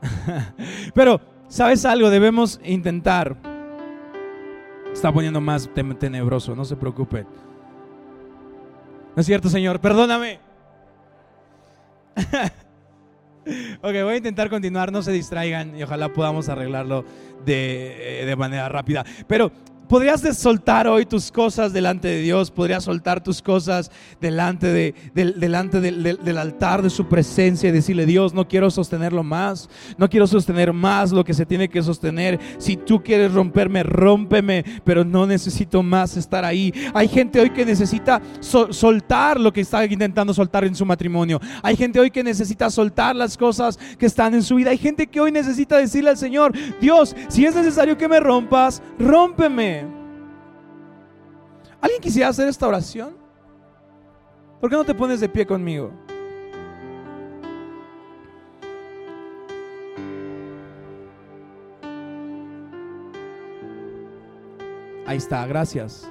Pero, 0.94 1.20
¿sabes 1.48 1.84
algo? 1.84 2.10
Debemos 2.10 2.60
intentar. 2.64 3.36
Está 4.92 5.12
poniendo 5.12 5.40
más 5.40 5.70
tenebroso, 5.98 6.56
no 6.56 6.64
se 6.64 6.76
preocupe. 6.76 7.26
¿No 9.20 9.22
es 9.22 9.26
cierto, 9.26 9.50
Señor? 9.50 9.80
Perdóname. 9.80 10.38
ok, 13.82 13.92
voy 14.02 14.14
a 14.14 14.16
intentar 14.16 14.48
continuar, 14.48 14.90
no 14.90 15.02
se 15.02 15.12
distraigan 15.12 15.76
y 15.76 15.82
ojalá 15.82 16.08
podamos 16.08 16.48
arreglarlo 16.48 17.04
de, 17.44 18.22
eh, 18.22 18.24
de 18.24 18.36
manera 18.36 18.70
rápida. 18.70 19.04
Pero 19.26 19.52
podrías 19.90 20.20
soltar 20.38 20.86
hoy 20.86 21.04
tus 21.04 21.32
cosas 21.32 21.72
delante 21.72 22.06
de 22.06 22.20
Dios, 22.20 22.52
podrías 22.52 22.84
soltar 22.84 23.24
tus 23.24 23.42
cosas 23.42 23.90
delante, 24.20 24.68
de, 24.68 24.94
delante 25.12 25.80
del, 25.80 26.38
altar 26.38 26.80
de 26.80 26.90
su 26.90 27.08
presencia 27.08 27.68
y 27.68 27.72
decirle, 27.72 28.06
Dios, 28.06 28.32
no 28.32 28.46
quiero 28.46 28.70
sostenerlo 28.70 29.24
más, 29.24 29.68
no 29.98 30.08
quiero 30.08 30.28
sostener 30.28 30.72
más 30.72 31.10
lo 31.10 31.24
que 31.24 31.34
se 31.34 31.44
tiene 31.44 31.68
que 31.68 31.82
sostener. 31.82 32.38
Si 32.58 32.76
tú 32.76 33.02
quieres 33.02 33.34
romperme, 33.34 33.82
rómpeme, 33.82 34.64
pero 34.84 35.04
no 35.04 35.26
necesito 35.26 35.82
más 35.82 36.16
estar 36.16 36.44
ahí. 36.44 36.72
Hay 36.94 37.08
gente 37.08 37.40
hoy 37.40 37.50
que 37.50 37.66
necesita 37.66 38.22
soltar 38.38 39.40
lo 39.40 39.52
que 39.52 39.62
está 39.62 39.84
intentando 39.84 40.32
soltar 40.32 40.64
en 40.64 40.76
su 40.76 40.86
matrimonio. 40.86 41.40
Hay 41.64 41.74
gente 41.74 41.98
hoy 41.98 42.12
que 42.12 42.22
necesita 42.22 42.70
soltar 42.70 43.16
las 43.16 43.36
cosas 43.36 43.76
que 43.98 44.06
están 44.06 44.34
en 44.34 44.44
su 44.44 44.54
vida. 44.54 44.70
Hay 44.70 44.78
gente 44.78 45.08
que 45.08 45.20
hoy 45.20 45.32
necesita 45.32 45.78
decirle 45.78 46.10
al 46.10 46.16
Señor, 46.16 46.52
Dios, 46.80 47.16
si 47.26 47.44
es 47.44 47.56
necesario 47.56 47.98
que 47.98 48.06
me 48.06 48.20
rompas, 48.20 48.80
rómpeme. 48.96 49.79
¿Alguien 51.80 52.00
quisiera 52.00 52.28
hacer 52.28 52.48
esta 52.48 52.68
oración? 52.68 53.16
¿Por 54.60 54.68
qué 54.68 54.76
no 54.76 54.84
te 54.84 54.94
pones 54.94 55.20
de 55.20 55.28
pie 55.28 55.46
conmigo? 55.46 55.90
Ahí 65.06 65.16
está, 65.16 65.44
gracias. 65.46 66.08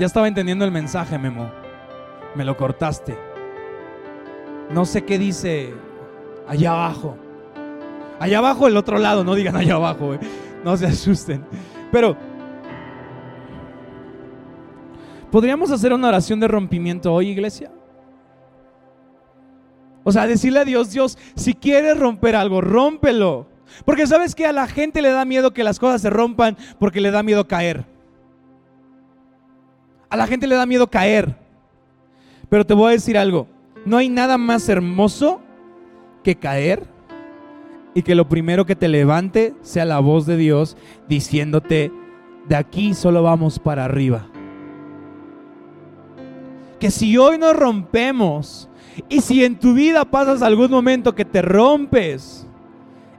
Ya 0.00 0.06
estaba 0.06 0.26
entendiendo 0.26 0.64
el 0.64 0.72
mensaje, 0.72 1.18
Memo. 1.18 1.50
Me 2.34 2.44
lo 2.44 2.56
cortaste. 2.56 3.16
No 4.70 4.84
sé 4.86 5.04
qué 5.04 5.18
dice 5.18 5.74
allá 6.48 6.72
abajo. 6.72 7.16
Allá 8.18 8.38
abajo, 8.38 8.66
el 8.66 8.76
otro 8.76 8.98
lado, 8.98 9.22
no 9.22 9.34
digan 9.34 9.56
allá 9.56 9.74
abajo. 9.74 10.14
Eh 10.14 10.47
no 10.64 10.76
se 10.76 10.86
asusten. 10.86 11.44
Pero, 11.90 12.16
¿podríamos 15.30 15.70
hacer 15.70 15.92
una 15.92 16.08
oración 16.08 16.40
de 16.40 16.48
rompimiento 16.48 17.12
hoy, 17.12 17.28
iglesia? 17.28 17.70
O 20.04 20.12
sea, 20.12 20.26
decirle 20.26 20.60
a 20.60 20.64
Dios, 20.64 20.90
Dios, 20.90 21.18
si 21.34 21.54
quieres 21.54 21.98
romper 21.98 22.34
algo, 22.36 22.60
rómpelo. 22.60 23.46
Porque 23.84 24.06
sabes 24.06 24.34
que 24.34 24.46
a 24.46 24.52
la 24.52 24.66
gente 24.66 25.02
le 25.02 25.10
da 25.10 25.24
miedo 25.24 25.52
que 25.52 25.64
las 25.64 25.78
cosas 25.78 26.00
se 26.00 26.10
rompan 26.10 26.56
porque 26.78 27.00
le 27.00 27.10
da 27.10 27.22
miedo 27.22 27.46
caer. 27.46 27.84
A 30.08 30.16
la 30.16 30.26
gente 30.26 30.46
le 30.46 30.54
da 30.54 30.64
miedo 30.64 30.88
caer. 30.88 31.36
Pero 32.48 32.64
te 32.64 32.72
voy 32.72 32.88
a 32.88 32.92
decir 32.92 33.18
algo, 33.18 33.46
no 33.84 33.98
hay 33.98 34.08
nada 34.08 34.38
más 34.38 34.68
hermoso 34.70 35.42
que 36.24 36.36
caer 36.36 36.86
y 37.98 38.02
que 38.04 38.14
lo 38.14 38.28
primero 38.28 38.64
que 38.64 38.76
te 38.76 38.86
levante 38.86 39.54
sea 39.60 39.84
la 39.84 39.98
voz 39.98 40.24
de 40.24 40.36
Dios 40.36 40.76
diciéndote, 41.08 41.90
de 42.48 42.54
aquí 42.54 42.94
solo 42.94 43.24
vamos 43.24 43.58
para 43.58 43.86
arriba. 43.86 44.28
Que 46.78 46.92
si 46.92 47.18
hoy 47.18 47.38
nos 47.38 47.56
rompemos 47.56 48.68
y 49.08 49.20
si 49.20 49.44
en 49.44 49.58
tu 49.58 49.74
vida 49.74 50.04
pasas 50.04 50.42
algún 50.42 50.70
momento 50.70 51.12
que 51.16 51.24
te 51.24 51.42
rompes, 51.42 52.46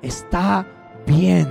está 0.02 0.66
bien. 1.06 1.50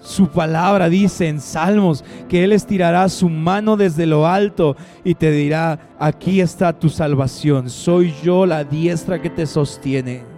Su 0.00 0.28
palabra 0.28 0.88
dice 0.88 1.28
en 1.28 1.42
Salmos 1.42 2.06
que 2.26 2.42
Él 2.42 2.52
estirará 2.52 3.06
su 3.10 3.28
mano 3.28 3.76
desde 3.76 4.06
lo 4.06 4.26
alto 4.26 4.76
y 5.04 5.14
te 5.14 5.30
dirá, 5.30 5.90
aquí 5.98 6.40
está 6.40 6.72
tu 6.72 6.88
salvación, 6.88 7.68
soy 7.68 8.14
yo 8.22 8.46
la 8.46 8.64
diestra 8.64 9.20
que 9.20 9.28
te 9.28 9.44
sostiene. 9.44 10.31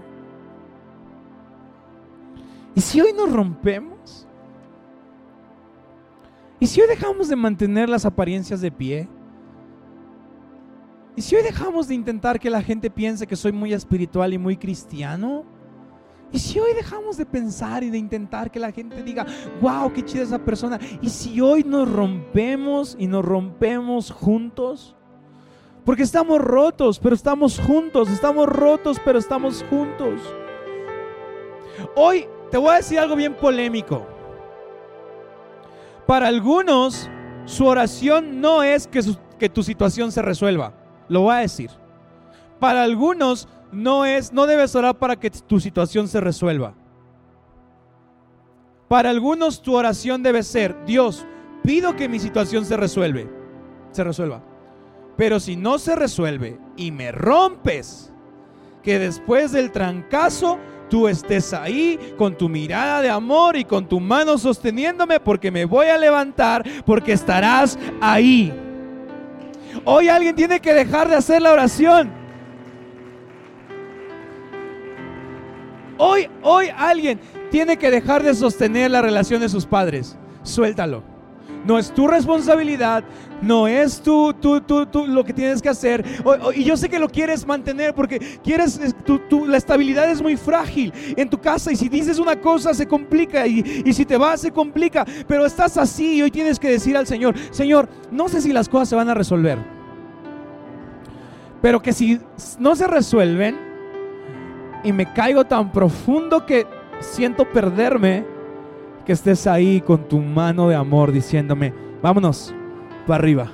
¿Y 2.75 2.81
si 2.81 3.01
hoy 3.01 3.13
nos 3.13 3.33
rompemos? 3.33 4.27
¿Y 6.59 6.67
si 6.67 6.81
hoy 6.81 6.89
dejamos 6.89 7.29
de 7.29 7.37
mantener 7.37 7.89
las 7.89 8.05
apariencias 8.05 8.61
de 8.61 8.71
pie? 8.71 9.09
¿Y 11.17 11.23
si 11.23 11.37
hoy 11.37 11.43
dejamos 11.43 11.87
de 11.87 11.95
intentar 11.95 12.41
que 12.41 12.51
la 12.51 12.63
gente 12.63 12.91
piense 12.91 13.27
que 13.27 13.37
soy 13.37 13.53
muy 13.53 13.73
espiritual 13.73 14.33
y 14.33 14.39
muy 14.39 14.57
cristiano? 14.57 15.45
¿Y 16.33 16.39
si 16.41 16.59
hoy 16.59 16.75
dejamos 16.75 17.17
de 17.17 17.27
pensar 17.27 17.85
y 17.85 17.91
de 17.91 17.99
intentar 17.99 18.51
que 18.51 18.59
la 18.59 18.73
gente 18.73 19.03
diga, 19.05 19.25
wow, 19.61 19.93
qué 19.93 20.05
chida 20.05 20.25
esa 20.25 20.39
persona? 20.39 20.81
¿Y 21.01 21.09
si 21.09 21.41
hoy 21.41 21.63
nos 21.63 21.91
rompemos 21.91 22.97
y 22.99 23.07
nos 23.07 23.25
rompemos 23.25 24.11
juntos? 24.11 24.97
Porque 25.85 26.03
estamos 26.03 26.41
rotos, 26.41 26.99
pero 26.99 27.15
estamos 27.15 27.61
juntos. 27.61 28.09
Estamos 28.09 28.49
rotos, 28.49 29.01
pero 29.05 29.21
estamos 29.21 29.65
juntos. 29.71 30.21
Hoy 31.95 32.27
te 32.55 32.59
voy 32.59 32.71
a 32.71 32.77
decir 32.77 33.01
algo 33.01 33.17
bien 33.17 33.35
polémico. 33.35 34.07
Para 36.07 36.29
algunos, 36.29 37.11
su 37.47 37.67
oración 37.67 38.41
no 38.41 38.63
es 38.63 38.87
que, 38.87 39.01
que 39.41 39.49
tu 39.49 39.65
situación 39.65 40.13
se 40.13 40.23
resuelva. 40.23 40.73
Lo 41.09 41.23
voy 41.23 41.35
a 41.35 41.39
decir. 41.39 41.73
Para 42.61 42.85
algunos, 42.85 43.49
no 43.73 44.05
es, 44.05 44.33
no 44.33 44.47
debes 44.47 44.77
orar 44.77 45.01
para 45.01 45.17
que 45.17 45.31
tu 45.31 45.59
situación 45.59 46.07
se 46.07 46.21
resuelva. 46.21 46.75
Para 48.87 49.11
algunos, 49.11 49.61
tu 49.61 49.75
oración 49.75 50.23
debe 50.23 50.45
ser, 50.45 50.77
Dios, 50.85 51.27
pido 51.65 51.97
que 51.97 52.09
mi 52.09 52.21
situación 52.21 52.65
se 52.65 52.77
resuelve, 52.77 53.29
se 53.91 54.05
resuelva. 54.05 54.45
Pero 55.17 55.41
si 55.41 55.57
no 55.57 55.81
se 55.81 55.97
resuelve 55.97 56.61
y 56.77 56.93
me 56.93 57.11
rompes, 57.11 58.13
que 58.85 59.01
después 59.01 59.51
del 59.51 59.73
trancazo 59.73 60.61
tú 60.89 61.09
estés 61.09 61.53
ahí 61.53 61.99
con 62.17 62.37
tu 62.37 62.49
mirada 62.49 63.03
de 63.03 63.11
amor 63.11 63.57
y 63.57 63.65
con 63.65 63.89
tu 63.89 64.01
mano 64.01 64.39
sosteniéndome 64.39 65.21
porque 65.21 65.51
me 65.51 65.65
voy 65.65 65.87
a 65.87 65.99
levantar 65.99 66.65
porque 66.85 67.13
estarás 67.13 67.79
ahí. 68.01 68.53
Hoy 69.85 70.09
alguien 70.09 70.35
tiene 70.35 70.61
que 70.61 70.73
dejar 70.73 71.09
de 71.09 71.17
hacer 71.17 71.43
la 71.43 71.53
oración. 71.53 72.11
Hoy, 75.99 76.29
hoy 76.43 76.69
alguien 76.77 77.21
tiene 77.51 77.77
que 77.77 77.91
dejar 77.91 78.23
de 78.23 78.35
sostener 78.35 78.91
la 78.91 79.03
relación 79.03 79.41
de 79.41 79.49
sus 79.49 79.67
padres. 79.67 80.17
Suéltalo. 80.43 81.14
No 81.65 81.79
es 81.79 81.93
tu 81.93 82.07
responsabilidad, 82.07 83.05
no 83.41 83.67
es 83.67 84.01
tú, 84.01 84.35
tú, 84.35 84.61
tú, 84.61 85.07
lo 85.07 85.25
que 85.25 85.33
tienes 85.33 85.63
que 85.63 85.69
hacer. 85.71 86.05
y 86.55 86.65
yo 86.65 86.77
sé 86.77 86.89
que 86.89 86.99
lo 86.99 87.09
quieres 87.09 87.47
mantener 87.47 87.95
porque 87.95 88.19
quieres, 88.43 88.79
la 89.47 89.57
estabilidad 89.57 90.11
es 90.11 90.21
muy 90.21 90.37
frágil 90.37 90.93
en 91.17 91.29
tu 91.29 91.39
casa 91.39 91.73
y 91.73 91.77
si 91.77 91.89
dices 91.89 92.19
una 92.19 92.41
cosa 92.41 92.75
se 92.75 92.87
complica 92.87 93.47
y, 93.47 93.83
y 93.85 93.93
si 93.93 94.05
te 94.05 94.17
vas 94.17 94.43
se 94.43 94.51
complica. 94.51 95.07
Pero 95.27 95.47
estás 95.47 95.77
así 95.77 96.17
y 96.17 96.23
hoy 96.23 96.31
tienes 96.31 96.59
que 96.59 96.69
decir 96.69 96.97
al 96.97 97.07
Señor, 97.07 97.35
Señor, 97.51 97.89
no 98.11 98.29
sé 98.29 98.41
si 98.41 98.53
las 98.53 98.69
cosas 98.69 98.89
se 98.89 98.97
van 98.97 99.09
a 99.09 99.15
resolver. 99.15 99.59
Pero 101.63 101.81
que 101.81 101.95
si 101.95 102.21
no 102.59 102.77
se 102.77 102.87
resuelven 102.87 103.57
y 104.83 104.93
me 104.93 105.11
caigo 105.13 105.45
tan 105.45 105.73
profundo 105.73 106.45
que 106.45 106.67
siento 107.01 107.51
perderme, 107.51 108.34
que 109.05 109.13
estés 109.13 109.47
ahí 109.47 109.81
con 109.81 110.09
tu 110.09 110.19
mano 110.19 110.69
de 110.69 110.75
amor 110.75 111.13
diciéndome, 111.13 111.73
vámonos 112.03 112.55
para 113.07 113.23
arriba. 113.23 113.51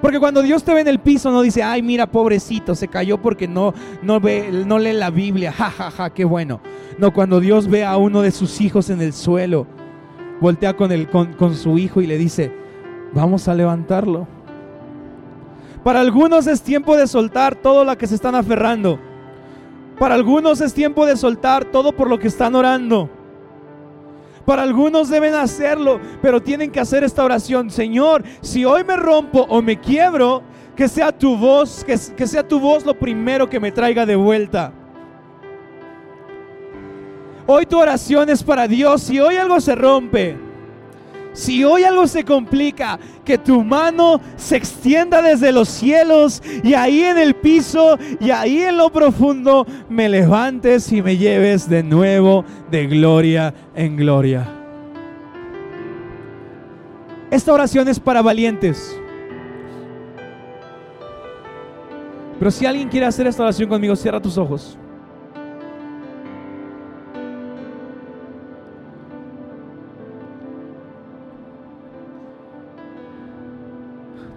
Porque 0.00 0.20
cuando 0.20 0.42
Dios 0.42 0.62
te 0.62 0.72
ve 0.72 0.80
en 0.80 0.88
el 0.88 1.00
piso 1.00 1.30
no 1.30 1.42
dice, 1.42 1.62
ay, 1.62 1.82
mira, 1.82 2.06
pobrecito, 2.06 2.74
se 2.74 2.88
cayó 2.88 3.20
porque 3.20 3.48
no, 3.48 3.74
no, 4.02 4.20
ve, 4.20 4.64
no 4.66 4.78
lee 4.78 4.92
la 4.92 5.10
Biblia, 5.10 5.52
ja, 5.52 5.70
ja, 5.70 5.90
ja, 5.90 6.10
qué 6.10 6.24
bueno. 6.24 6.60
No, 6.98 7.12
cuando 7.12 7.40
Dios 7.40 7.68
ve 7.68 7.84
a 7.84 7.96
uno 7.96 8.22
de 8.22 8.30
sus 8.30 8.60
hijos 8.60 8.90
en 8.90 9.00
el 9.00 9.12
suelo, 9.12 9.66
voltea 10.40 10.76
con, 10.76 10.92
el, 10.92 11.08
con, 11.08 11.32
con 11.34 11.54
su 11.54 11.78
hijo 11.78 12.00
y 12.00 12.06
le 12.06 12.16
dice, 12.16 12.52
vamos 13.12 13.48
a 13.48 13.54
levantarlo. 13.54 14.28
Para 15.82 16.00
algunos 16.00 16.46
es 16.46 16.62
tiempo 16.62 16.96
de 16.96 17.06
soltar 17.06 17.56
todo 17.56 17.84
lo 17.84 17.96
que 17.98 18.06
se 18.06 18.14
están 18.14 18.34
aferrando. 18.34 19.00
Para 19.98 20.14
algunos 20.14 20.60
es 20.60 20.74
tiempo 20.74 21.06
de 21.06 21.16
soltar 21.16 21.64
todo 21.64 21.92
por 21.92 22.08
lo 22.08 22.18
que 22.18 22.28
están 22.28 22.54
orando. 22.54 23.10
Para 24.48 24.62
algunos 24.62 25.10
deben 25.10 25.34
hacerlo, 25.34 26.00
pero 26.22 26.40
tienen 26.40 26.70
que 26.70 26.80
hacer 26.80 27.04
esta 27.04 27.22
oración. 27.22 27.70
Señor, 27.70 28.24
si 28.40 28.64
hoy 28.64 28.82
me 28.82 28.96
rompo 28.96 29.44
o 29.46 29.60
me 29.60 29.78
quiebro, 29.78 30.42
Que 30.74 30.88
sea 30.88 31.12
tu 31.12 31.36
voz, 31.36 31.84
que, 31.84 31.98
sea 31.98 32.48
tu 32.48 32.58
voz 32.58 32.86
lo 32.86 32.94
primero 32.98 33.46
que 33.50 33.60
me 33.60 33.70
traiga 33.70 34.06
de 34.06 34.16
vuelta. 34.16 34.72
Hoy 37.46 37.66
tu 37.66 37.78
oración 37.78 38.30
es 38.30 38.42
para 38.42 38.66
Dios. 38.66 39.02
Si 39.02 39.20
hoy 39.20 39.36
algo 39.36 39.60
se 39.60 39.74
rompe, 39.74 40.38
si 41.38 41.62
hoy 41.62 41.84
algo 41.84 42.08
se 42.08 42.24
complica, 42.24 42.98
que 43.24 43.38
tu 43.38 43.62
mano 43.62 44.20
se 44.36 44.56
extienda 44.56 45.22
desde 45.22 45.52
los 45.52 45.68
cielos 45.68 46.42
y 46.64 46.74
ahí 46.74 47.04
en 47.04 47.16
el 47.16 47.34
piso 47.34 47.96
y 48.18 48.32
ahí 48.32 48.62
en 48.62 48.76
lo 48.76 48.90
profundo 48.90 49.64
me 49.88 50.08
levantes 50.08 50.90
y 50.90 51.00
me 51.00 51.16
lleves 51.16 51.68
de 51.68 51.84
nuevo 51.84 52.44
de 52.72 52.88
gloria 52.88 53.54
en 53.76 53.96
gloria. 53.96 54.48
Esta 57.30 57.52
oración 57.52 57.86
es 57.86 58.00
para 58.00 58.20
valientes. 58.20 58.98
Pero 62.40 62.50
si 62.50 62.66
alguien 62.66 62.88
quiere 62.88 63.06
hacer 63.06 63.28
esta 63.28 63.44
oración 63.44 63.68
conmigo, 63.68 63.94
cierra 63.94 64.20
tus 64.20 64.36
ojos. 64.36 64.76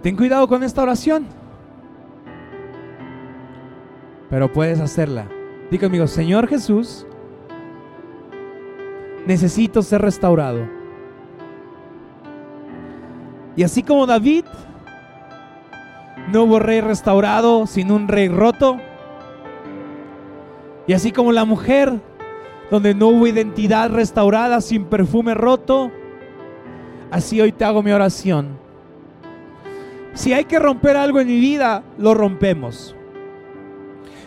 Ten 0.02 0.16
cuidado 0.16 0.48
con 0.48 0.64
esta 0.64 0.82
oración. 0.82 1.26
Pero 4.28 4.52
puedes 4.52 4.80
hacerla. 4.80 5.28
Dí 5.70 5.78
conmigo, 5.78 6.08
Señor 6.08 6.48
Jesús, 6.48 7.06
necesito 9.26 9.80
ser 9.82 10.02
restaurado. 10.02 10.68
Y 13.54 13.62
así 13.62 13.82
como 13.82 14.06
David, 14.06 14.44
no 16.32 16.44
hubo 16.44 16.58
rey 16.58 16.80
restaurado 16.80 17.66
sin 17.66 17.92
un 17.92 18.08
rey 18.08 18.28
roto. 18.28 18.78
Y 20.88 20.94
así 20.94 21.12
como 21.12 21.30
la 21.30 21.44
mujer, 21.44 22.00
donde 22.72 22.92
no 22.92 23.08
hubo 23.08 23.28
identidad 23.28 23.90
restaurada 23.90 24.60
sin 24.60 24.86
perfume 24.86 25.34
roto, 25.34 25.92
así 27.12 27.40
hoy 27.40 27.52
te 27.52 27.64
hago 27.64 27.84
mi 27.84 27.92
oración 27.92 28.61
si 30.14 30.32
hay 30.32 30.44
que 30.44 30.58
romper 30.58 30.96
algo 30.96 31.20
en 31.20 31.26
mi 31.26 31.38
vida, 31.38 31.82
lo 31.98 32.14
rompemos. 32.14 32.94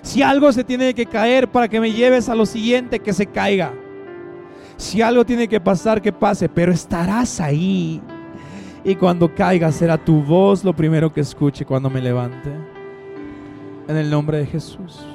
Si 0.01 0.21
algo 0.21 0.51
se 0.51 0.63
tiene 0.63 0.93
que 0.93 1.05
caer 1.05 1.47
para 1.47 1.67
que 1.67 1.79
me 1.79 1.91
lleves 1.91 2.29
a 2.29 2.35
lo 2.35 2.45
siguiente, 2.45 2.99
que 2.99 3.13
se 3.13 3.25
caiga. 3.25 3.73
Si 4.77 5.01
algo 5.01 5.25
tiene 5.25 5.47
que 5.47 5.59
pasar, 5.59 6.01
que 6.01 6.11
pase, 6.11 6.49
pero 6.49 6.71
estarás 6.71 7.39
ahí. 7.39 8.01
Y 8.83 8.95
cuando 8.95 9.33
caiga 9.33 9.71
será 9.71 9.97
tu 9.97 10.21
voz 10.21 10.63
lo 10.63 10.75
primero 10.75 11.11
que 11.11 11.21
escuche 11.21 11.65
cuando 11.65 11.89
me 11.89 12.01
levante. 12.01 12.51
En 13.87 13.97
el 13.97 14.09
nombre 14.09 14.37
de 14.37 14.45
Jesús. 14.45 15.14